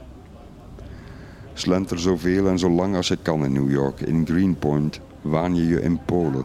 Slenter 1.52 1.98
zoveel 1.98 2.48
en 2.48 2.58
zo 2.58 2.70
lang 2.70 2.96
als 2.96 3.08
je 3.08 3.18
kan 3.22 3.44
in 3.44 3.52
New 3.52 3.70
York. 3.70 4.00
In 4.00 4.26
Greenpoint 4.26 5.00
waan 5.20 5.54
je 5.54 5.66
je 5.66 5.80
in 5.80 6.00
Polen. 6.04 6.44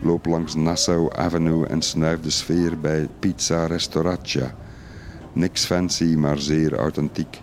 Loop 0.00 0.26
langs 0.26 0.54
Nassau 0.54 1.16
Avenue 1.16 1.66
en 1.66 1.82
snuif 1.82 2.20
de 2.20 2.30
sfeer 2.30 2.80
bij 2.80 3.08
Pizza 3.18 3.66
Restauraccia. 3.66 4.54
Niks 5.32 5.64
fancy, 5.64 6.14
maar 6.14 6.38
zeer 6.38 6.74
authentiek. 6.74 7.40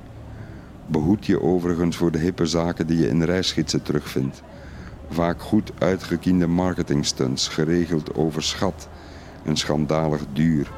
Behoed 0.85 1.25
je 1.25 1.41
overigens 1.41 1.97
voor 1.97 2.11
de 2.11 2.17
hippe 2.17 2.45
zaken 2.45 2.87
die 2.87 2.97
je 2.97 3.07
in 3.07 3.23
reisgidsen 3.23 3.83
terugvindt. 3.83 4.43
Vaak 5.10 5.41
goed 5.41 5.72
uitgekiende 5.77 6.48
marketingstunts, 6.48 7.48
geregeld 7.48 8.15
overschat 8.15 8.88
en 9.43 9.57
schandalig 9.57 10.22
duur. 10.33 10.72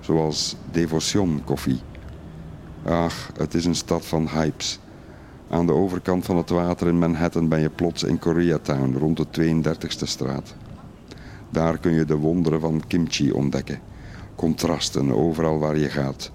Zoals 0.00 0.56
Devotion 0.70 1.42
koffie. 1.44 1.80
Ach, 2.84 3.30
het 3.36 3.54
is 3.54 3.64
een 3.64 3.74
stad 3.74 4.06
van 4.06 4.28
hypes. 4.28 4.78
Aan 5.50 5.66
de 5.66 5.72
overkant 5.72 6.24
van 6.24 6.36
het 6.36 6.50
water 6.50 6.86
in 6.86 6.98
Manhattan 6.98 7.48
ben 7.48 7.60
je 7.60 7.70
plots 7.70 8.02
in 8.02 8.18
Koreatown 8.18 8.96
rond 8.98 9.16
de 9.16 9.54
32e 9.54 10.02
straat. 10.02 10.54
Daar 11.50 11.78
kun 11.78 11.92
je 11.92 12.04
de 12.04 12.16
wonderen 12.16 12.60
van 12.60 12.82
kimchi 12.86 13.32
ontdekken. 13.32 13.80
Contrasten 14.34 15.10
overal 15.10 15.58
waar 15.58 15.76
je 15.78 15.88
gaat. 15.88 16.30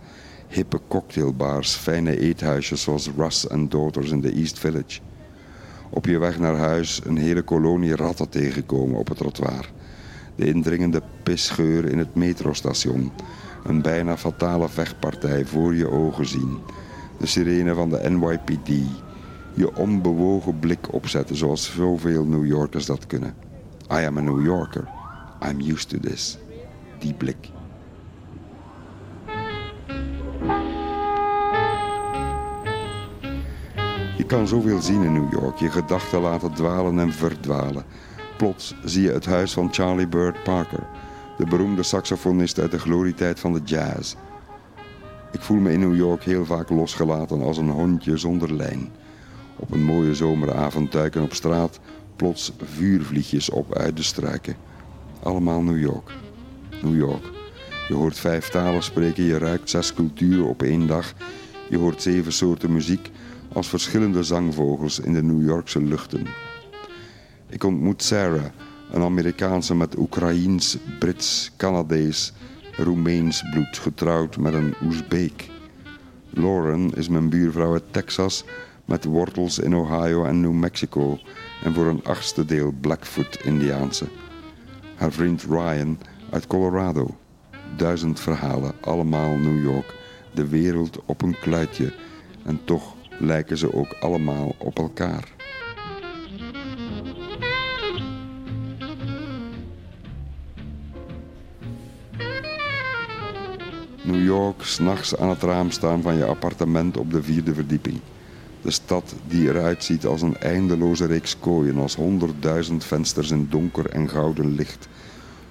Hippe 0.47 0.79
cocktailbars, 0.87 1.75
fijne 1.75 2.19
eethuisjes 2.19 2.81
zoals 2.81 3.09
Russ 3.17 3.49
and 3.49 3.71
Daughters 3.71 4.11
in 4.11 4.21
de 4.21 4.31
East 4.31 4.59
Village. 4.59 4.99
Op 5.93 6.05
je 6.05 6.17
weg 6.17 6.39
naar 6.39 6.55
huis 6.55 7.01
een 7.05 7.17
hele 7.17 7.41
kolonie 7.41 7.95
ratten 7.95 8.29
tegenkomen 8.29 8.99
op 8.99 9.07
het 9.07 9.17
trottoir. 9.17 9.71
De 10.35 10.45
indringende 10.45 11.01
pisgeur 11.23 11.85
in 11.85 11.97
het 11.97 12.15
metrostation. 12.15 13.11
Een 13.63 13.81
bijna 13.81 14.17
fatale 14.17 14.69
vechtpartij 14.69 15.45
voor 15.45 15.75
je 15.75 15.89
ogen 15.89 16.25
zien. 16.25 16.59
De 17.19 17.25
sirene 17.25 17.73
van 17.73 17.89
de 17.89 18.09
NYPD. 18.09 18.69
Je 19.53 19.75
onbewogen 19.75 20.59
blik 20.59 20.93
opzetten 20.93 21.35
zoals 21.35 21.73
zoveel 21.75 22.25
New 22.25 22.45
Yorkers 22.45 22.85
dat 22.85 23.07
kunnen. 23.07 23.33
I 23.91 24.05
am 24.05 24.17
a 24.17 24.21
New 24.21 24.45
Yorker. 24.45 24.87
I'm 25.49 25.59
used 25.59 25.89
to 25.89 25.97
this. 25.99 26.37
Die 26.99 27.13
blik. 27.13 27.52
Je 34.23 34.29
kan 34.29 34.47
zoveel 34.47 34.81
zien 34.81 35.03
in 35.03 35.13
New 35.13 35.31
York, 35.31 35.57
je 35.57 35.71
gedachten 35.71 36.21
laten 36.21 36.53
dwalen 36.53 36.99
en 36.99 37.13
verdwalen. 37.13 37.83
Plots 38.37 38.75
zie 38.83 39.03
je 39.03 39.11
het 39.11 39.25
huis 39.25 39.53
van 39.53 39.73
Charlie 39.73 40.07
Bird 40.07 40.43
Parker, 40.43 40.87
de 41.37 41.45
beroemde 41.45 41.83
saxofonist 41.83 42.59
uit 42.59 42.71
de 42.71 42.79
glorietijd 42.79 43.39
van 43.39 43.53
de 43.53 43.61
jazz. 43.65 44.15
Ik 45.31 45.41
voel 45.41 45.57
me 45.57 45.71
in 45.71 45.79
New 45.79 45.95
York 45.95 46.23
heel 46.23 46.45
vaak 46.45 46.69
losgelaten 46.69 47.41
als 47.41 47.57
een 47.57 47.69
hondje 47.69 48.17
zonder 48.17 48.53
lijn. 48.53 48.91
Op 49.55 49.71
een 49.71 49.83
mooie 49.83 50.15
zomeravond 50.15 50.91
duiken 50.91 51.21
op 51.21 51.33
straat 51.33 51.79
plots 52.15 52.53
vuurvliegjes 52.63 53.49
op 53.49 53.75
uit 53.75 53.97
de 53.97 54.03
struiken. 54.03 54.55
Allemaal 55.23 55.61
New 55.61 55.79
York. 55.79 56.11
New 56.81 56.97
York. 56.97 57.31
Je 57.87 57.93
hoort 57.93 58.19
vijf 58.19 58.49
talen 58.49 58.83
spreken, 58.83 59.23
je 59.23 59.37
ruikt 59.37 59.69
zes 59.69 59.93
culturen 59.93 60.45
op 60.45 60.61
één 60.61 60.87
dag. 60.87 61.13
Je 61.73 61.79
hoort 61.79 62.01
zeven 62.01 62.33
soorten 62.33 62.73
muziek 62.73 63.11
als 63.53 63.67
verschillende 63.67 64.23
zangvogels 64.23 64.99
in 64.99 65.13
de 65.13 65.23
New 65.23 65.45
Yorkse 65.45 65.81
luchten. 65.81 66.27
Ik 67.49 67.63
ontmoet 67.63 68.03
Sarah, 68.03 68.45
een 68.91 69.01
Amerikaanse 69.01 69.75
met 69.75 69.97
Oekraïens, 69.97 70.77
Brits, 70.99 71.51
Canadees, 71.57 72.33
Roemeens 72.75 73.43
bloed, 73.51 73.77
getrouwd 73.77 74.37
met 74.37 74.53
een 74.53 74.73
Oezbeek. 74.83 75.49
Lauren 76.29 76.93
is 76.95 77.09
mijn 77.09 77.29
buurvrouw 77.29 77.73
uit 77.73 77.93
Texas 77.93 78.43
met 78.85 79.05
wortels 79.05 79.59
in 79.59 79.75
Ohio 79.75 80.25
en 80.25 80.41
New 80.41 80.53
Mexico 80.53 81.19
en 81.63 81.73
voor 81.73 81.85
een 81.85 82.03
achtste 82.03 82.45
deel 82.45 82.73
Blackfoot-Indiaanse. 82.81 84.05
Haar 84.95 85.11
vriend 85.11 85.43
Ryan 85.43 85.97
uit 86.29 86.47
Colorado. 86.47 87.17
Duizend 87.77 88.19
verhalen, 88.19 88.71
allemaal 88.81 89.35
New 89.37 89.63
York, 89.63 90.01
de 90.33 90.47
wereld 90.47 90.99
op 91.05 91.21
een 91.21 91.39
kluitje 91.39 91.93
en 92.43 92.59
toch 92.65 92.95
lijken 93.19 93.57
ze 93.57 93.73
ook 93.73 93.95
allemaal 93.99 94.55
op 94.57 94.77
elkaar. 94.77 95.31
New 104.03 104.25
York, 104.25 104.63
s'nachts 104.63 105.17
aan 105.17 105.29
het 105.29 105.43
raam 105.43 105.71
staan 105.71 106.01
van 106.01 106.15
je 106.15 106.25
appartement 106.25 106.97
op 106.97 107.11
de 107.11 107.23
vierde 107.23 107.53
verdieping. 107.53 107.99
De 108.61 108.71
stad 108.71 109.15
die 109.27 109.49
eruit 109.49 109.83
ziet 109.83 110.05
als 110.05 110.21
een 110.21 110.37
eindeloze 110.37 111.05
reeks 111.05 111.39
kooien, 111.39 111.77
als 111.77 111.95
honderdduizend 111.95 112.83
vensters 112.83 113.31
in 113.31 113.47
donker 113.49 113.89
en 113.89 114.09
gouden 114.09 114.55
licht. 114.55 114.87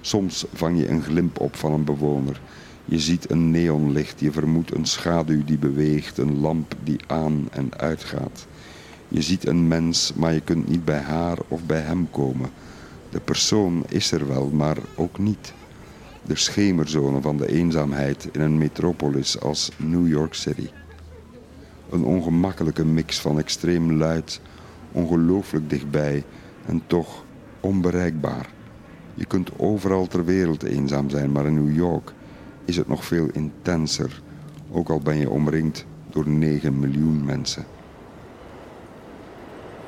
Soms 0.01 0.45
vang 0.53 0.79
je 0.79 0.89
een 0.89 1.03
glimp 1.03 1.39
op 1.39 1.55
van 1.55 1.71
een 1.71 1.83
bewoner. 1.83 2.41
Je 2.85 2.99
ziet 2.99 3.29
een 3.31 3.51
neonlicht, 3.51 4.19
je 4.19 4.31
vermoedt 4.31 4.75
een 4.75 4.85
schaduw 4.85 5.43
die 5.43 5.57
beweegt, 5.57 6.17
een 6.17 6.39
lamp 6.39 6.75
die 6.83 6.99
aan 7.07 7.47
en 7.51 7.77
uitgaat. 7.77 8.47
Je 9.07 9.21
ziet 9.21 9.47
een 9.47 9.67
mens, 9.67 10.13
maar 10.15 10.33
je 10.33 10.41
kunt 10.41 10.69
niet 10.69 10.85
bij 10.85 10.99
haar 10.99 11.37
of 11.47 11.65
bij 11.65 11.79
hem 11.79 12.07
komen. 12.11 12.49
De 13.09 13.19
persoon 13.19 13.83
is 13.89 14.11
er 14.11 14.27
wel, 14.27 14.49
maar 14.49 14.77
ook 14.95 15.19
niet. 15.19 15.53
De 16.25 16.35
schemerzone 16.35 17.21
van 17.21 17.37
de 17.37 17.47
eenzaamheid 17.47 18.29
in 18.31 18.41
een 18.41 18.57
metropolis 18.57 19.39
als 19.39 19.71
New 19.77 20.07
York 20.07 20.33
City. 20.33 20.67
Een 21.89 22.03
ongemakkelijke 22.03 22.85
mix 22.85 23.19
van 23.19 23.39
extreem 23.39 23.91
luid, 23.91 24.41
ongelooflijk 24.91 25.69
dichtbij 25.69 26.23
en 26.65 26.81
toch 26.87 27.23
onbereikbaar. 27.59 28.49
Je 29.13 29.25
kunt 29.25 29.59
overal 29.59 30.07
ter 30.07 30.25
wereld 30.25 30.63
eenzaam 30.63 31.09
zijn, 31.09 31.31
maar 31.31 31.45
in 31.45 31.53
New 31.53 31.75
York 31.75 32.13
is 32.65 32.77
het 32.77 32.87
nog 32.87 33.05
veel 33.05 33.27
intenser, 33.31 34.21
ook 34.71 34.89
al 34.89 34.99
ben 34.99 35.17
je 35.17 35.29
omringd 35.29 35.85
door 36.09 36.29
9 36.29 36.79
miljoen 36.79 37.25
mensen. 37.25 37.65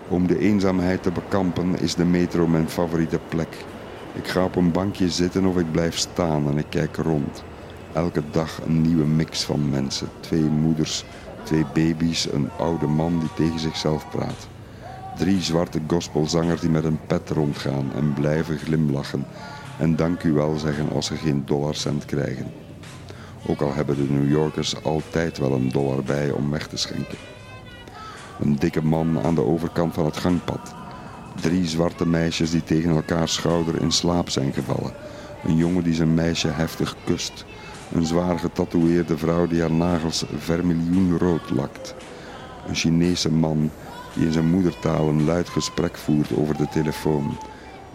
Om 0.08 0.28
de 0.28 0.40
eenzaamheid 0.40 1.04
te 1.04 1.12
bekampen 1.12 1.80
is 1.80 1.96
de 1.96 2.06
metro 2.06 2.48
mijn 2.48 2.70
favoriete 2.70 3.20
plek. 3.30 3.66
Ik 4.14 4.28
ga 4.28 4.44
op 4.44 4.56
een 4.56 4.72
bankje 4.72 5.10
zitten 5.10 5.46
of 5.46 5.58
ik 5.58 5.72
blijf 5.72 5.98
staan 5.98 6.50
en 6.50 6.58
ik 6.58 6.66
kijk 6.70 6.96
rond. 6.96 7.44
Elke 7.94 8.22
dag 8.32 8.62
een 8.66 8.82
nieuwe 8.82 9.06
mix 9.06 9.44
van 9.44 9.70
mensen. 9.70 10.08
Twee 10.20 10.44
moeders, 10.44 11.06
twee 11.44 11.66
baby's, 11.74 12.28
een 12.32 12.50
oude 12.58 12.88
man 12.88 13.20
die 13.20 13.34
tegen 13.36 13.60
zichzelf 13.60 14.10
praat. 14.10 14.48
Drie 15.18 15.42
zwarte 15.42 15.80
gospelzangers 15.88 16.62
die 16.62 16.70
met 16.70 16.84
een 16.84 17.00
pet 17.08 17.30
rondgaan 17.30 17.92
en 17.96 18.14
blijven 18.14 18.58
glimlachen. 18.58 19.26
en 19.80 19.96
dank 19.96 20.24
u 20.24 20.32
wel 20.32 20.58
zeggen 20.58 20.92
als 20.92 21.06
ze 21.06 21.16
geen 21.16 21.44
dollarcent 21.46 22.06
krijgen. 22.06 22.65
Ook 23.48 23.62
al 23.62 23.74
hebben 23.74 23.96
de 23.96 24.14
New 24.14 24.30
Yorkers 24.30 24.84
altijd 24.84 25.38
wel 25.38 25.52
een 25.52 25.70
dollar 25.70 26.04
bij 26.04 26.32
om 26.32 26.52
weg 26.52 26.68
te 26.68 26.78
schenken. 26.78 27.18
Een 28.40 28.56
dikke 28.56 28.84
man 28.84 29.20
aan 29.24 29.36
de 29.36 29.46
overkant 29.46 29.94
van 29.94 30.06
het 30.06 30.18
gangpad. 30.18 30.76
Drie 31.42 31.68
zwarte 31.68 32.08
meisjes 32.08 32.52
die 32.52 32.64
tegen 32.64 32.90
elkaar 32.90 33.28
schouder 33.28 33.82
in 33.82 33.92
slaap 33.92 34.30
zijn 34.30 34.54
gevallen. 34.54 34.94
Een 35.44 35.56
jongen 35.56 35.84
die 35.84 35.94
zijn 35.94 36.14
meisje 36.14 36.48
heftig 36.48 36.96
kust. 37.04 37.46
Een 37.92 38.06
zwaar 38.06 38.40
getatoeëerde 38.40 39.18
vrouw 39.18 39.48
die 39.48 39.62
haar 39.62 39.72
nagels 39.72 40.26
vermiljoenrood 40.38 41.50
lakt. 41.50 41.96
Een 42.68 42.76
Chinese 42.76 43.32
man 43.32 43.72
die 44.14 44.26
in 44.26 44.32
zijn 44.32 44.50
moedertaal 44.50 45.08
een 45.08 45.26
luid 45.26 45.50
gesprek 45.50 45.98
voert 45.98 46.36
over 46.38 46.58
de 46.58 46.68
telefoon. 46.72 47.38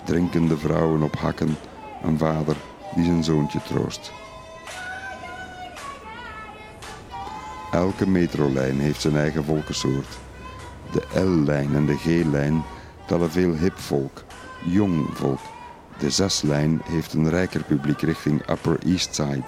Drinkende 0.04 0.56
vrouwen 0.56 1.02
op 1.02 1.16
hakken. 1.16 1.56
Een 2.02 2.18
vader 2.18 2.56
die 2.94 3.04
zijn 3.04 3.24
zoontje 3.24 3.60
troost. 3.62 4.12
Elke 7.70 8.08
metrolijn 8.08 8.80
heeft 8.80 9.00
zijn 9.00 9.16
eigen 9.16 9.44
volkensoort. 9.44 10.18
De 10.92 11.20
L-lijn 11.20 11.74
en 11.74 11.86
de 11.86 11.96
G-lijn 11.96 12.62
tellen 13.06 13.30
veel 13.30 13.52
hip 13.54 13.78
volk, 13.78 14.24
jong 14.64 15.06
volk. 15.12 15.40
De 15.98 16.12
6-lijn 16.12 16.80
heeft 16.84 17.12
een 17.12 17.28
rijker 17.28 17.62
publiek 17.62 18.00
richting 18.00 18.50
Upper 18.50 18.78
East 18.86 19.14
Side. 19.14 19.44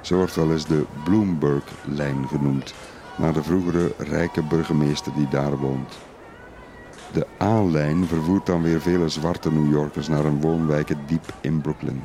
Ze 0.00 0.14
wordt 0.14 0.34
wel 0.34 0.52
eens 0.52 0.66
de 0.66 0.84
Bloomberg-lijn 1.04 2.28
genoemd, 2.28 2.74
naar 3.16 3.32
de 3.32 3.42
vroegere 3.42 3.94
rijke 3.98 4.42
burgemeester 4.42 5.12
die 5.14 5.28
daar 5.28 5.56
woont. 5.56 5.98
De 7.12 7.26
A-lijn 7.42 8.06
vervoert 8.06 8.46
dan 8.46 8.62
weer 8.62 8.80
vele 8.80 9.08
zwarte 9.08 9.52
New 9.52 9.72
Yorkers 9.72 10.08
naar 10.08 10.22
hun 10.22 10.40
woonwijken 10.40 10.98
diep 11.06 11.34
in 11.40 11.60
Brooklyn. 11.60 12.02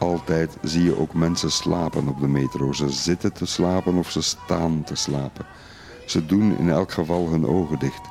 Altijd 0.00 0.56
zie 0.62 0.84
je 0.84 0.98
ook 0.98 1.14
mensen 1.14 1.50
slapen 1.50 2.08
op 2.08 2.20
de 2.20 2.28
metro. 2.28 2.72
Ze 2.72 2.90
zitten 2.90 3.32
te 3.32 3.46
slapen 3.46 3.94
of 3.94 4.10
ze 4.10 4.22
staan 4.22 4.82
te 4.84 4.94
slapen. 4.94 5.46
Ze 6.06 6.26
doen 6.26 6.58
in 6.58 6.70
elk 6.70 6.92
geval 6.92 7.28
hun 7.28 7.46
ogen 7.46 7.78
dicht. 7.78 8.08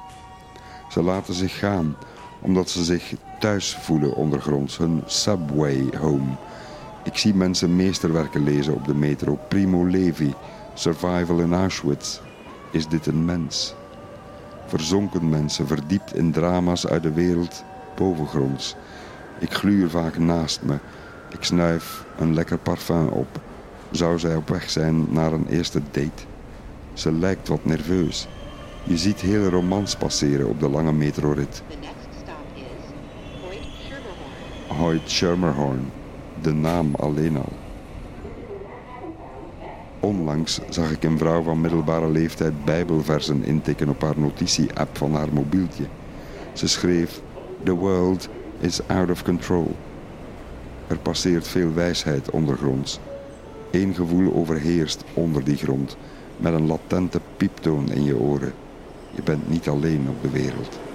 Ze 0.90 1.04
laten 1.04 1.34
zich 1.34 1.60
gaan 1.60 1.96
omdat 2.42 2.70
ze 2.70 2.84
zich 2.84 3.14
thuis 3.40 3.76
voelen 3.76 4.16
ondergronds, 4.16 4.78
hun 4.78 5.04
subway 5.06 5.90
home. 5.98 6.36
Ik 7.04 7.18
zie 7.18 7.34
mensen 7.34 7.76
meesterwerken 7.76 8.44
lezen 8.44 8.74
op 8.74 8.86
de 8.86 8.96
metro. 8.96 9.40
Primo 9.48 9.86
Levi, 9.86 10.34
Survival 10.74 11.40
in 11.40 11.54
Auschwitz. 11.54 12.20
Is 12.72 12.88
dit 12.88 13.06
een 13.06 13.26
mens? 13.26 13.76
Verzonken 14.68 15.30
mensen, 15.30 15.68
verdiept 15.68 16.16
in 16.16 16.32
drama's 16.32 16.88
uit 16.88 17.04
de 17.04 17.14
wereld 17.14 17.64
bovengronds. 17.96 18.76
Ik 19.40 19.54
gluur 19.54 19.90
vaak 19.90 20.18
naast 20.18 20.62
me. 20.62 20.78
Ik 21.32 21.44
snuif 21.44 22.06
een 22.18 22.34
lekker 22.34 22.58
parfum 22.58 23.08
op. 23.08 23.42
Zou 23.92 24.20
zij 24.20 24.36
op 24.36 24.50
weg 24.50 24.70
zijn 24.70 25.06
naar 25.10 25.34
een 25.34 25.48
eerste 25.48 25.82
date? 25.92 26.24
Ze 26.94 27.12
lijkt 27.12 27.48
wat 27.48 27.66
nerveus. 27.66 28.28
Je 28.84 28.98
ziet 28.98 29.22
hele 29.22 29.50
romans 29.50 29.96
passeren 29.96 30.48
op 30.48 30.60
de 30.60 30.70
lange 30.70 30.94
metrorit. 30.94 31.64
Hoyt 34.68 35.10
Schermerhorn, 35.10 35.92
de 36.42 36.54
naam 36.54 36.96
alleen 36.96 37.38
al. 37.38 37.54
Onlangs 40.00 40.60
zag 40.70 40.92
ik 40.92 41.04
een 41.04 41.18
vrouw 41.18 41.42
van 41.42 41.62
middelbare 41.62 42.10
leeftijd 42.10 42.66
bijbelversen 42.66 43.44
intikken 43.44 43.90
op 43.90 44.02
haar 44.02 44.20
notitie-app 44.20 44.98
van 44.98 45.14
haar 45.14 45.34
mobieltje. 45.34 45.84
Ze 46.54 46.68
schreef: 46.68 47.22
The 47.64 47.74
world 47.74 48.30
is 48.60 48.88
out 48.88 49.10
of 49.10 49.24
control. 49.24 49.76
Er 50.90 50.98
passeert 50.98 51.48
veel 51.48 51.74
wijsheid 51.74 52.30
ondergronds. 52.30 53.00
Eén 53.72 53.94
gevoel 53.94 54.34
overheerst 54.34 55.04
onder 55.14 55.44
die 55.44 55.58
grond, 55.58 55.98
met 56.38 56.54
een 56.54 56.68
latente 56.68 57.20
pieptoon 57.38 57.92
in 57.92 58.04
je 58.04 58.18
oren. 58.18 58.54
Je 59.16 59.24
bent 59.24 59.50
niet 59.50 59.68
alleen 59.68 60.08
op 60.10 60.22
de 60.22 60.30
wereld. 60.30 60.89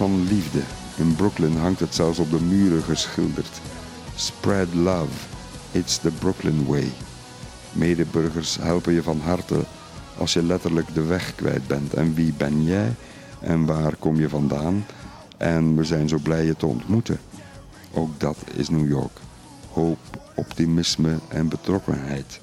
Van 0.00 0.26
liefde. 0.28 0.60
In 0.96 1.14
Brooklyn 1.14 1.56
hangt 1.56 1.80
het 1.80 1.94
zelfs 1.94 2.18
op 2.18 2.30
de 2.30 2.40
muren 2.40 2.82
geschilderd. 2.82 3.60
Spread 4.14 4.74
love. 4.74 5.12
It's 5.72 5.98
the 5.98 6.10
Brooklyn 6.10 6.66
way. 6.66 6.92
Medeburgers 7.72 8.56
helpen 8.56 8.92
je 8.92 9.02
van 9.02 9.20
harte 9.20 9.64
als 10.18 10.32
je 10.32 10.42
letterlijk 10.42 10.94
de 10.94 11.02
weg 11.02 11.34
kwijt 11.34 11.66
bent. 11.66 11.94
En 11.94 12.14
wie 12.14 12.32
ben 12.36 12.64
jij? 12.64 12.94
En 13.40 13.64
waar 13.64 13.96
kom 13.96 14.16
je 14.16 14.28
vandaan? 14.28 14.86
En 15.36 15.76
we 15.76 15.84
zijn 15.84 16.08
zo 16.08 16.18
blij 16.22 16.44
je 16.44 16.56
te 16.56 16.66
ontmoeten. 16.66 17.20
Ook 17.92 18.20
dat 18.20 18.36
is 18.54 18.68
New 18.68 18.88
York. 18.88 19.18
Hoop, 19.72 19.98
optimisme 20.34 21.18
en 21.28 21.48
betrokkenheid. 21.48 22.40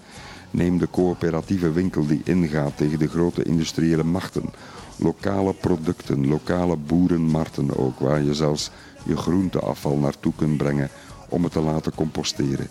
Neem 0.52 0.78
de 0.78 0.88
coöperatieve 0.92 1.72
winkel 1.72 2.06
die 2.06 2.22
ingaat 2.24 2.78
tegen 2.78 3.00
de 3.00 3.08
grote 3.08 3.44
industriële 3.44 4.04
machten. 4.04 4.50
Lokale 5.00 5.54
producten, 5.54 6.28
lokale 6.28 6.78
boerenmarkten 6.78 7.78
ook, 7.78 8.00
waar 8.00 8.22
je 8.22 8.34
zelfs 8.34 8.72
je 9.06 9.18
groenteafval 9.18 9.98
naartoe 9.98 10.34
kunt 10.36 10.58
brengen 10.58 10.90
om 11.30 11.44
het 11.44 11.52
te 11.52 11.60
laten 11.60 11.96
composteren. 11.96 12.68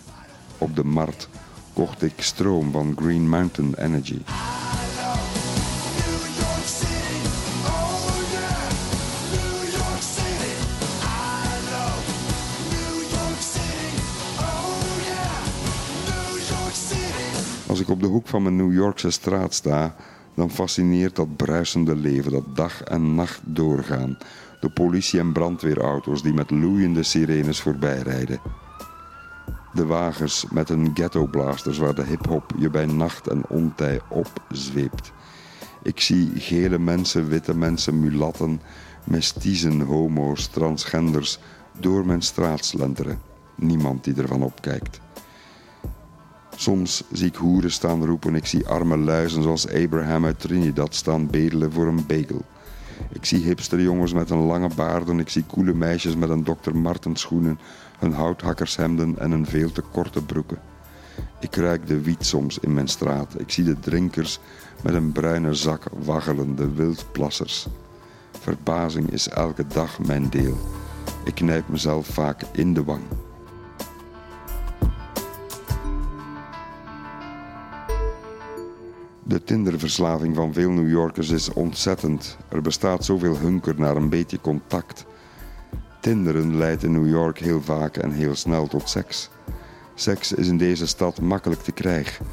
Op 0.57 0.75
de 0.75 0.83
markt 0.83 1.29
kocht 1.73 2.03
ik 2.03 2.13
stroom 2.17 2.71
van 2.71 2.93
Green 2.95 3.29
Mountain 3.29 3.75
Energy. 3.75 4.21
Als 17.67 17.79
ik 17.79 17.89
op 17.89 18.01
de 18.01 18.07
hoek 18.07 18.27
van 18.27 18.43
mijn 18.43 18.55
New 18.55 18.73
Yorkse 18.73 19.11
straat 19.11 19.53
sta, 19.53 19.95
dan 20.37 20.51
fascineert 20.51 21.15
dat 21.15 21.35
bruisende 21.35 21.95
leven 21.95 22.31
dat 22.31 22.55
dag 22.55 22.81
en 22.81 23.15
nacht 23.15 23.41
doorgaan. 23.43 24.17
De 24.59 24.69
politie- 24.69 25.19
en 25.19 25.31
brandweerauto's 25.31 26.21
die 26.21 26.33
met 26.33 26.51
loeiende 26.51 27.03
sirenes 27.03 27.61
voorbij 27.61 27.99
rijden. 27.99 28.39
De 29.73 29.85
wagens 29.85 30.45
met 30.51 30.69
hun 30.69 30.91
ghetto-blasters 30.93 31.77
waar 31.77 31.95
de 31.95 32.03
hip-hop 32.03 32.53
je 32.57 32.69
bij 32.69 32.85
nacht 32.85 33.27
en 33.27 33.47
ontij 33.47 33.99
opzweept. 34.09 35.11
Ik 35.83 35.99
zie 35.99 36.31
gele 36.35 36.79
mensen, 36.79 37.27
witte 37.27 37.57
mensen, 37.57 37.99
mulatten, 37.99 38.61
mestiezen, 39.03 39.81
homo's, 39.81 40.47
transgenders 40.47 41.39
door 41.79 42.05
mijn 42.05 42.21
straat 42.21 42.65
slenteren. 42.65 43.21
Niemand 43.55 44.03
die 44.03 44.15
ervan 44.15 44.43
opkijkt. 44.43 44.99
Soms 46.59 47.03
zie 47.11 47.27
ik 47.27 47.35
hoeren 47.35 47.71
staan 47.71 48.05
roepen. 48.05 48.35
Ik 48.35 48.45
zie 48.45 48.67
arme 48.67 48.97
luizen 48.97 49.43
zoals 49.43 49.67
Abraham 49.73 50.25
uit 50.25 50.39
Trinidad 50.39 50.95
staan 50.95 51.27
bedelen 51.27 51.71
voor 51.71 51.87
een 51.87 52.05
bagel. 52.05 52.45
Ik 53.11 53.25
zie 53.25 53.43
hipsterjongens 53.43 54.13
met 54.13 54.29
een 54.29 54.45
lange 54.45 54.69
baarden. 54.75 55.19
Ik 55.19 55.29
zie 55.29 55.43
koele 55.43 55.73
meisjes 55.73 56.15
met 56.15 56.29
een 56.29 56.43
Dr. 56.43 56.75
Martens 56.75 57.21
schoenen, 57.21 57.59
hun 57.99 58.13
houthakkershemden 58.13 59.19
en 59.19 59.31
een 59.31 59.45
veel 59.45 59.71
te 59.71 59.81
korte 59.91 60.21
broeken. 60.21 60.59
Ik 61.39 61.55
ruik 61.55 61.87
de 61.87 62.01
wiet 62.01 62.25
soms 62.25 62.59
in 62.59 62.73
mijn 62.73 62.87
straat. 62.87 63.39
Ik 63.39 63.51
zie 63.51 63.63
de 63.63 63.79
drinkers 63.79 64.39
met 64.83 64.93
een 64.93 65.11
bruine 65.11 65.53
zak 65.53 65.83
waggelen, 66.03 66.55
de 66.55 66.73
wildplassers. 66.73 67.67
Verbazing 68.39 69.11
is 69.11 69.29
elke 69.29 69.67
dag 69.67 69.99
mijn 69.99 70.29
deel. 70.29 70.57
Ik 71.23 71.35
knijp 71.35 71.67
mezelf 71.67 72.07
vaak 72.07 72.41
in 72.51 72.73
de 72.73 72.83
wang. 72.83 73.01
De 79.27 79.43
Tinderverslaving 79.43 80.35
van 80.35 80.53
veel 80.53 80.69
New 80.69 80.89
Yorkers 80.89 81.29
is 81.29 81.53
ontzettend. 81.53 82.37
Er 82.49 82.61
bestaat 82.61 83.05
zoveel 83.05 83.37
hunker 83.37 83.73
naar 83.77 83.95
een 83.95 84.09
beetje 84.09 84.41
contact. 84.41 85.05
Tinderen 86.01 86.57
leidt 86.57 86.83
in 86.83 86.91
New 86.91 87.09
York 87.09 87.39
heel 87.39 87.61
vaak 87.61 87.97
en 87.97 88.11
heel 88.11 88.35
snel 88.35 88.67
tot 88.67 88.89
seks. 88.89 89.29
Seks 89.95 90.31
is 90.31 90.47
in 90.47 90.57
deze 90.57 90.87
stad 90.87 91.21
makkelijk 91.21 91.61
te 91.61 91.71
krijgen, 91.71 92.25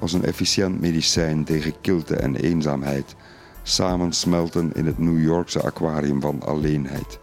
als 0.00 0.12
een 0.12 0.24
efficiënt 0.24 0.80
medicijn 0.80 1.44
tegen 1.44 1.80
kilte 1.80 2.16
en 2.16 2.36
eenzaamheid, 2.36 3.14
samensmelten 3.62 4.72
in 4.74 4.86
het 4.86 4.98
New 4.98 5.22
Yorkse 5.22 5.62
aquarium 5.62 6.20
van 6.20 6.42
alleenheid. 6.42 7.18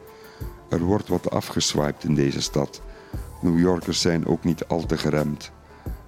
Er 0.69 0.79
wordt 0.81 1.07
wat 1.07 1.29
afgeswiped 1.29 2.03
in 2.03 2.15
deze 2.15 2.41
stad. 2.41 2.81
New 3.41 3.59
Yorkers 3.59 4.01
zijn 4.01 4.25
ook 4.25 4.43
niet 4.43 4.65
al 4.65 4.85
te 4.85 4.97
geremd. 4.97 5.51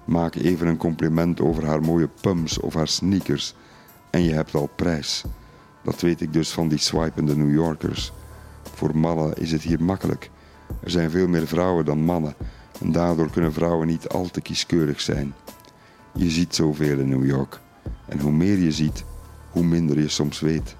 Maak 0.04 0.34
even 0.34 0.66
een 0.66 0.76
compliment 0.76 1.40
over 1.40 1.66
haar 1.66 1.80
mooie 1.80 2.08
pumps 2.20 2.58
of 2.58 2.74
haar 2.74 2.88
sneakers 2.88 3.54
en 4.10 4.22
je 4.22 4.32
hebt 4.32 4.54
al 4.54 4.70
prijs. 4.76 5.24
Dat 5.82 6.00
weet 6.00 6.20
ik 6.20 6.32
dus 6.32 6.50
van 6.50 6.68
die 6.68 6.78
swipende 6.78 7.36
New 7.36 7.54
Yorkers. 7.54 8.12
Voor 8.74 8.96
mannen 8.96 9.34
is 9.36 9.52
het 9.52 9.62
hier 9.62 9.82
makkelijk. 9.82 10.30
Er 10.82 10.90
zijn 10.90 11.10
veel 11.10 11.28
meer 11.28 11.46
vrouwen 11.46 11.84
dan 11.84 12.04
mannen 12.04 12.34
en 12.80 12.92
daardoor 12.92 13.30
kunnen 13.30 13.52
vrouwen 13.52 13.86
niet 13.86 14.08
al 14.08 14.30
te 14.30 14.40
kieskeurig 14.40 15.00
zijn. 15.00 15.34
Je 16.14 16.30
ziet 16.30 16.54
zoveel 16.54 16.98
in 16.98 17.08
New 17.08 17.26
York 17.26 17.60
en 18.08 18.20
hoe 18.20 18.32
meer 18.32 18.58
je 18.58 18.72
ziet, 18.72 19.04
hoe 19.50 19.64
minder 19.64 19.98
je 19.98 20.08
soms 20.08 20.40
weet. 20.40 20.76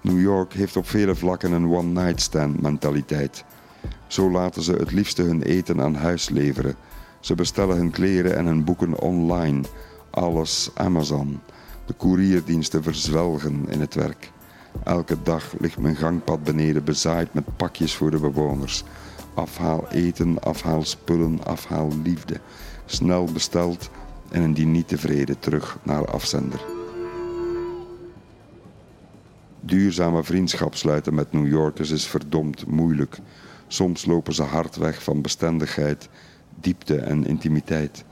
New 0.00 0.20
York 0.20 0.52
heeft 0.52 0.76
op 0.76 0.88
vele 0.88 1.14
vlakken 1.14 1.52
een 1.52 1.72
one-night 1.72 2.20
stand 2.20 2.60
mentaliteit. 2.60 3.44
Zo 4.06 4.30
laten 4.30 4.62
ze 4.62 4.72
het 4.72 4.92
liefste 4.92 5.22
hun 5.22 5.42
eten 5.42 5.80
aan 5.80 5.94
huis 5.94 6.28
leveren. 6.28 6.74
Ze 7.22 7.34
bestellen 7.34 7.76
hun 7.76 7.90
kleren 7.90 8.36
en 8.36 8.46
hun 8.46 8.64
boeken 8.64 9.00
online. 9.00 9.60
Alles 10.10 10.70
Amazon. 10.74 11.40
De 11.86 11.92
koerierdiensten 11.92 12.82
verzwelgen 12.82 13.64
in 13.68 13.80
het 13.80 13.94
werk. 13.94 14.32
Elke 14.84 15.16
dag 15.22 15.54
ligt 15.58 15.78
mijn 15.78 15.96
gangpad 15.96 16.44
beneden 16.44 16.84
bezaaid 16.84 17.34
met 17.34 17.56
pakjes 17.56 17.94
voor 17.94 18.10
de 18.10 18.18
bewoners. 18.18 18.84
Afhaal 19.34 19.88
eten, 19.90 20.42
afhaal 20.42 20.84
spullen, 20.84 21.44
afhaal 21.44 21.88
liefde. 22.02 22.40
Snel 22.84 23.24
besteld 23.24 23.90
en 24.30 24.42
indien 24.42 24.70
niet 24.70 24.88
tevreden 24.88 25.38
terug 25.38 25.78
naar 25.82 26.06
afzender. 26.06 26.64
Duurzame 29.60 30.22
vriendschap 30.24 30.74
sluiten 30.74 31.14
met 31.14 31.32
New 31.32 31.46
Yorkers 31.46 31.90
is 31.90 32.06
verdomd 32.06 32.66
moeilijk. 32.66 33.18
Soms 33.66 34.06
lopen 34.06 34.34
ze 34.34 34.42
hard 34.42 34.76
weg 34.76 35.02
van 35.02 35.22
bestendigheid, 35.22 36.08
diepte 36.60 36.96
en 36.96 37.26
intimiteit. 37.26 38.04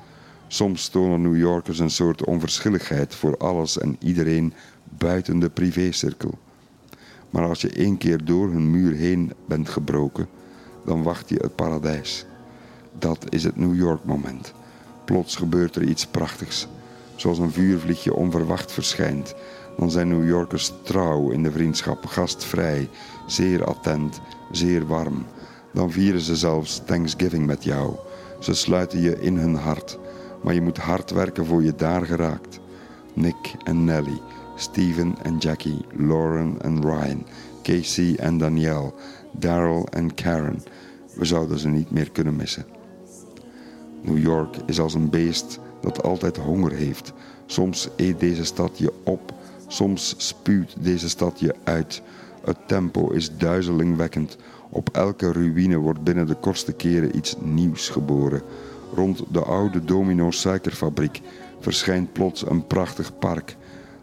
Soms 0.47 0.89
tonen 0.89 1.23
New 1.23 1.37
Yorkers 1.37 1.79
een 1.79 1.91
soort 1.91 2.25
onverschilligheid 2.25 3.15
voor 3.15 3.37
alles 3.37 3.79
en 3.79 3.97
iedereen 3.99 4.53
buiten 4.99 5.39
de 5.39 5.49
privécirkel. 5.49 6.39
Maar 7.31 7.49
als 7.49 7.61
je 7.61 7.71
één 7.71 7.97
keer 7.99 8.25
door 8.25 8.51
hun 8.51 8.71
muur 8.71 8.95
heen 8.95 9.33
bent 9.47 9.69
gebroken, 9.69 10.29
dan 10.85 11.03
wacht 11.03 11.29
je 11.29 11.37
het 11.41 11.55
paradijs. 11.55 12.27
Dat 12.99 13.27
is 13.29 13.45
het 13.45 13.57
New 13.57 13.77
York 13.77 14.05
moment. 14.05 14.53
Plots 15.05 15.37
gebeurt 15.37 15.77
er 15.77 15.83
iets 15.83 16.07
prachtigs. 16.07 16.69
Zoals 17.17 17.39
een 17.39 17.53
vuurvliegje 17.53 18.15
onverwacht 18.15 18.73
verschijnt. 18.73 19.35
Dan 19.77 19.91
zijn 19.91 20.09
New 20.09 20.29
Yorkers 20.29 20.73
trouw 20.83 21.31
in 21.31 21.43
de 21.43 21.51
vriendschap, 21.51 22.07
gastvrij, 22.07 22.89
zeer 23.27 23.65
attent, 23.65 24.21
zeer 24.51 24.87
warm. 24.87 25.27
Dan 25.73 25.91
vieren 25.91 26.21
ze 26.21 26.37
zelfs 26.37 26.83
Thanksgiving 26.85 27.47
met 27.47 27.65
jou. 27.65 27.95
Ze 28.41 28.55
sluiten 28.55 29.01
je 29.01 29.21
in 29.21 29.37
hun 29.37 29.55
hart. 29.55 29.99
Maar 30.43 30.55
je 30.55 30.61
moet 30.61 30.79
hard 30.79 31.11
werken 31.11 31.47
voor 31.47 31.63
je 31.63 31.75
daar 31.75 32.07
geraakt. 32.07 32.61
Nick 33.15 33.55
en 33.65 33.85
Nelly, 33.85 34.21
Steven 34.57 35.15
en 35.23 35.39
Jackie, 35.39 35.87
Lauren 35.97 36.57
en 36.63 36.81
Ryan, 36.81 37.27
Casey 37.63 38.17
en 38.17 38.39
Danielle, 38.39 38.93
Daryl 39.33 39.87
en 39.91 40.15
Karen. 40.15 40.63
We 41.15 41.25
zouden 41.25 41.59
ze 41.59 41.69
niet 41.69 41.91
meer 41.91 42.11
kunnen 42.11 42.37
missen. 42.37 42.65
New 44.03 44.19
York 44.19 44.57
is 44.67 44.81
als 44.81 44.95
een 44.95 45.11
beest 45.11 45.59
dat 45.81 46.03
altijd 46.03 46.37
honger 46.37 46.73
heeft. 46.73 47.13
Soms 47.47 47.89
eet 47.97 48.21
deze 48.21 48.45
stad 48.45 48.79
je 48.79 48.93
op, 49.05 49.35
soms 49.67 50.15
spuwt 50.17 50.77
deze 50.79 51.09
stad 51.09 51.41
je 51.41 51.55
uit. 51.65 52.03
Het 52.45 52.57
tempo 52.67 53.11
is 53.11 53.37
duizelingwekkend. 53.37 54.37
Op 54.71 54.89
elke 54.93 55.33
ruïne 55.33 55.77
wordt 55.77 56.03
binnen 56.03 56.27
de 56.27 56.35
kortste 56.35 56.73
keren 56.73 57.17
iets 57.17 57.37
nieuws 57.41 57.89
geboren. 57.89 58.43
Rond 58.95 59.23
de 59.29 59.41
oude 59.43 59.85
Domino 59.85 60.31
suikerfabriek 60.31 61.21
verschijnt 61.61 62.13
plots 62.13 62.47
een 62.47 62.67
prachtig 62.67 63.19
park. 63.19 63.57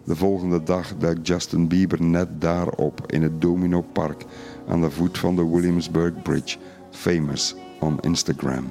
De 0.04 0.16
volgende 0.16 0.64
dag 0.64 0.98
duikt 0.98 1.28
Justin 1.28 1.68
Bieber 1.68 2.04
net 2.04 2.42
daarop 2.42 3.12
in 3.12 3.22
het 3.22 3.42
Domino 3.42 3.82
Park 3.82 4.26
aan 4.68 4.82
de 4.82 4.92
voet 4.92 5.18
van 5.18 5.36
de 5.36 5.50
Williamsburg 5.50 6.22
Bridge, 6.22 6.58
famous 6.90 7.56
on 7.80 8.00
Instagram. 8.00 8.66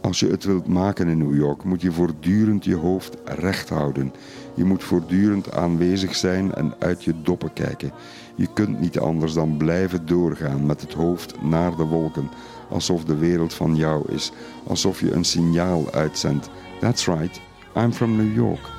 Als 0.00 0.20
je 0.20 0.28
het 0.28 0.44
wilt 0.44 0.66
maken 0.66 1.08
in 1.08 1.18
New 1.18 1.36
York, 1.36 1.64
moet 1.64 1.82
je 1.82 1.92
voortdurend 1.92 2.64
je 2.64 2.74
hoofd 2.74 3.16
recht 3.24 3.68
houden. 3.68 4.12
Je 4.54 4.64
moet 4.64 4.84
voortdurend 4.84 5.52
aanwezig 5.52 6.14
zijn 6.14 6.54
en 6.54 6.74
uit 6.78 7.04
je 7.04 7.14
doppen 7.22 7.52
kijken. 7.52 7.92
Je 8.34 8.48
kunt 8.54 8.80
niet 8.80 8.98
anders 8.98 9.32
dan 9.32 9.56
blijven 9.56 10.06
doorgaan 10.06 10.66
met 10.66 10.80
het 10.80 10.92
hoofd 10.92 11.42
naar 11.42 11.76
de 11.76 11.84
wolken, 11.84 12.30
alsof 12.70 13.04
de 13.04 13.16
wereld 13.16 13.54
van 13.54 13.76
jou 13.76 14.12
is, 14.12 14.32
alsof 14.66 15.00
je 15.00 15.12
een 15.12 15.24
signaal 15.24 15.92
uitzendt. 15.92 16.50
That's 16.80 17.06
right, 17.06 17.40
I'm 17.76 17.92
from 17.92 18.16
New 18.16 18.34
York. 18.34 18.72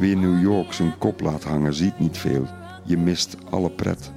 Wie 0.00 0.16
New 0.16 0.40
York 0.42 0.72
zijn 0.72 0.98
kop 0.98 1.20
laat 1.20 1.44
hangen, 1.44 1.74
ziet 1.74 1.98
niet 1.98 2.18
veel. 2.18 2.46
Je 2.84 2.96
mist 2.96 3.36
alle 3.50 3.70
pret. 3.70 4.12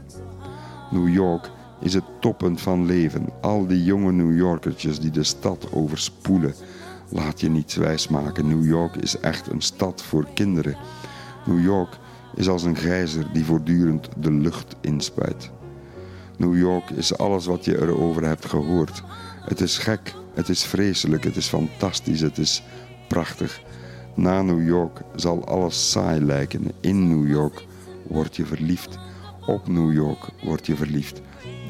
New 0.91 1.13
York 1.13 1.49
is 1.81 1.93
het 1.93 2.03
toppunt 2.19 2.61
van 2.61 2.85
leven. 2.85 3.29
Al 3.41 3.67
die 3.67 3.83
jonge 3.83 4.11
New 4.11 4.37
Yorkertjes 4.37 4.99
die 4.99 5.11
de 5.11 5.23
stad 5.23 5.67
overspoelen. 5.71 6.53
Laat 7.09 7.39
je 7.39 7.49
niet 7.49 7.73
wijsmaken. 7.73 8.47
New 8.47 8.65
York 8.65 8.95
is 8.95 9.19
echt 9.19 9.51
een 9.51 9.61
stad 9.61 10.01
voor 10.01 10.27
kinderen. 10.33 10.75
New 11.45 11.63
York 11.63 11.97
is 12.35 12.47
als 12.47 12.63
een 12.63 12.77
gijzer 12.77 13.25
die 13.33 13.45
voortdurend 13.45 14.09
de 14.17 14.31
lucht 14.31 14.75
inspuit. 14.81 15.51
New 16.37 16.57
York 16.57 16.89
is 16.89 17.17
alles 17.17 17.45
wat 17.45 17.65
je 17.65 17.81
erover 17.81 18.25
hebt 18.25 18.45
gehoord. 18.45 19.03
Het 19.41 19.61
is 19.61 19.77
gek, 19.77 20.13
het 20.33 20.49
is 20.49 20.63
vreselijk, 20.63 21.23
het 21.23 21.35
is 21.35 21.47
fantastisch, 21.47 22.21
het 22.21 22.37
is 22.37 22.63
prachtig. 23.07 23.61
Na 24.15 24.41
New 24.41 24.67
York 24.67 25.01
zal 25.15 25.45
alles 25.45 25.91
saai 25.91 26.21
lijken. 26.21 26.71
In 26.81 27.07
New 27.07 27.29
York 27.29 27.65
word 28.07 28.35
je 28.35 28.45
verliefd. 28.45 28.99
Op 29.45 29.67
New 29.67 29.93
York 29.93 30.29
word 30.43 30.65
je 30.65 30.75
verliefd. 30.75 31.21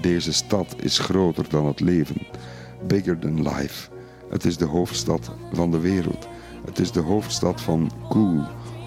Deze 0.02 0.34
stad 0.34 0.76
is 0.80 1.00
groter 1.00 1.50
dan 1.50 1.66
het 1.66 1.80
leven. 1.80 2.28
Bigger 2.88 3.20
than 3.20 3.42
life. 3.42 3.90
Het 4.30 4.46
is 4.46 4.58
de 4.58 4.66
hoofdstad 4.66 5.32
van 5.52 5.72
de 5.72 5.80
wereld. 5.80 6.28
Het 6.66 6.80
is 6.80 6.92
de 6.92 7.00
hoofdstad 7.00 7.62
van 7.62 7.92
cool, 8.10 8.42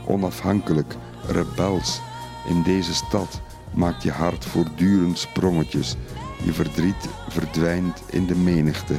onafhankelijk, 0.07 0.97
rebels. 1.27 2.01
In 2.49 2.63
deze 2.63 2.95
stad 2.95 3.41
maakt 3.75 4.03
je 4.03 4.11
hart 4.11 4.45
voortdurend 4.45 5.19
sprongetjes. 5.19 5.97
Je 6.45 6.53
verdriet 6.53 7.09
verdwijnt 7.29 8.03
in 8.11 8.27
de 8.27 8.37
menigte. 8.37 8.95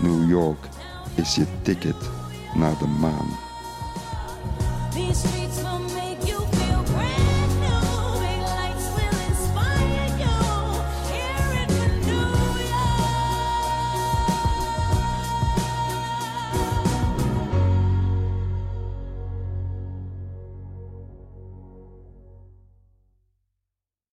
New 0.00 0.30
York 0.30 0.68
is 1.14 1.34
je 1.34 1.46
ticket 1.62 2.10
naar 2.54 2.78
de 2.78 2.86
maan. 2.86 3.51
These 4.94 5.16
streets 5.16 5.51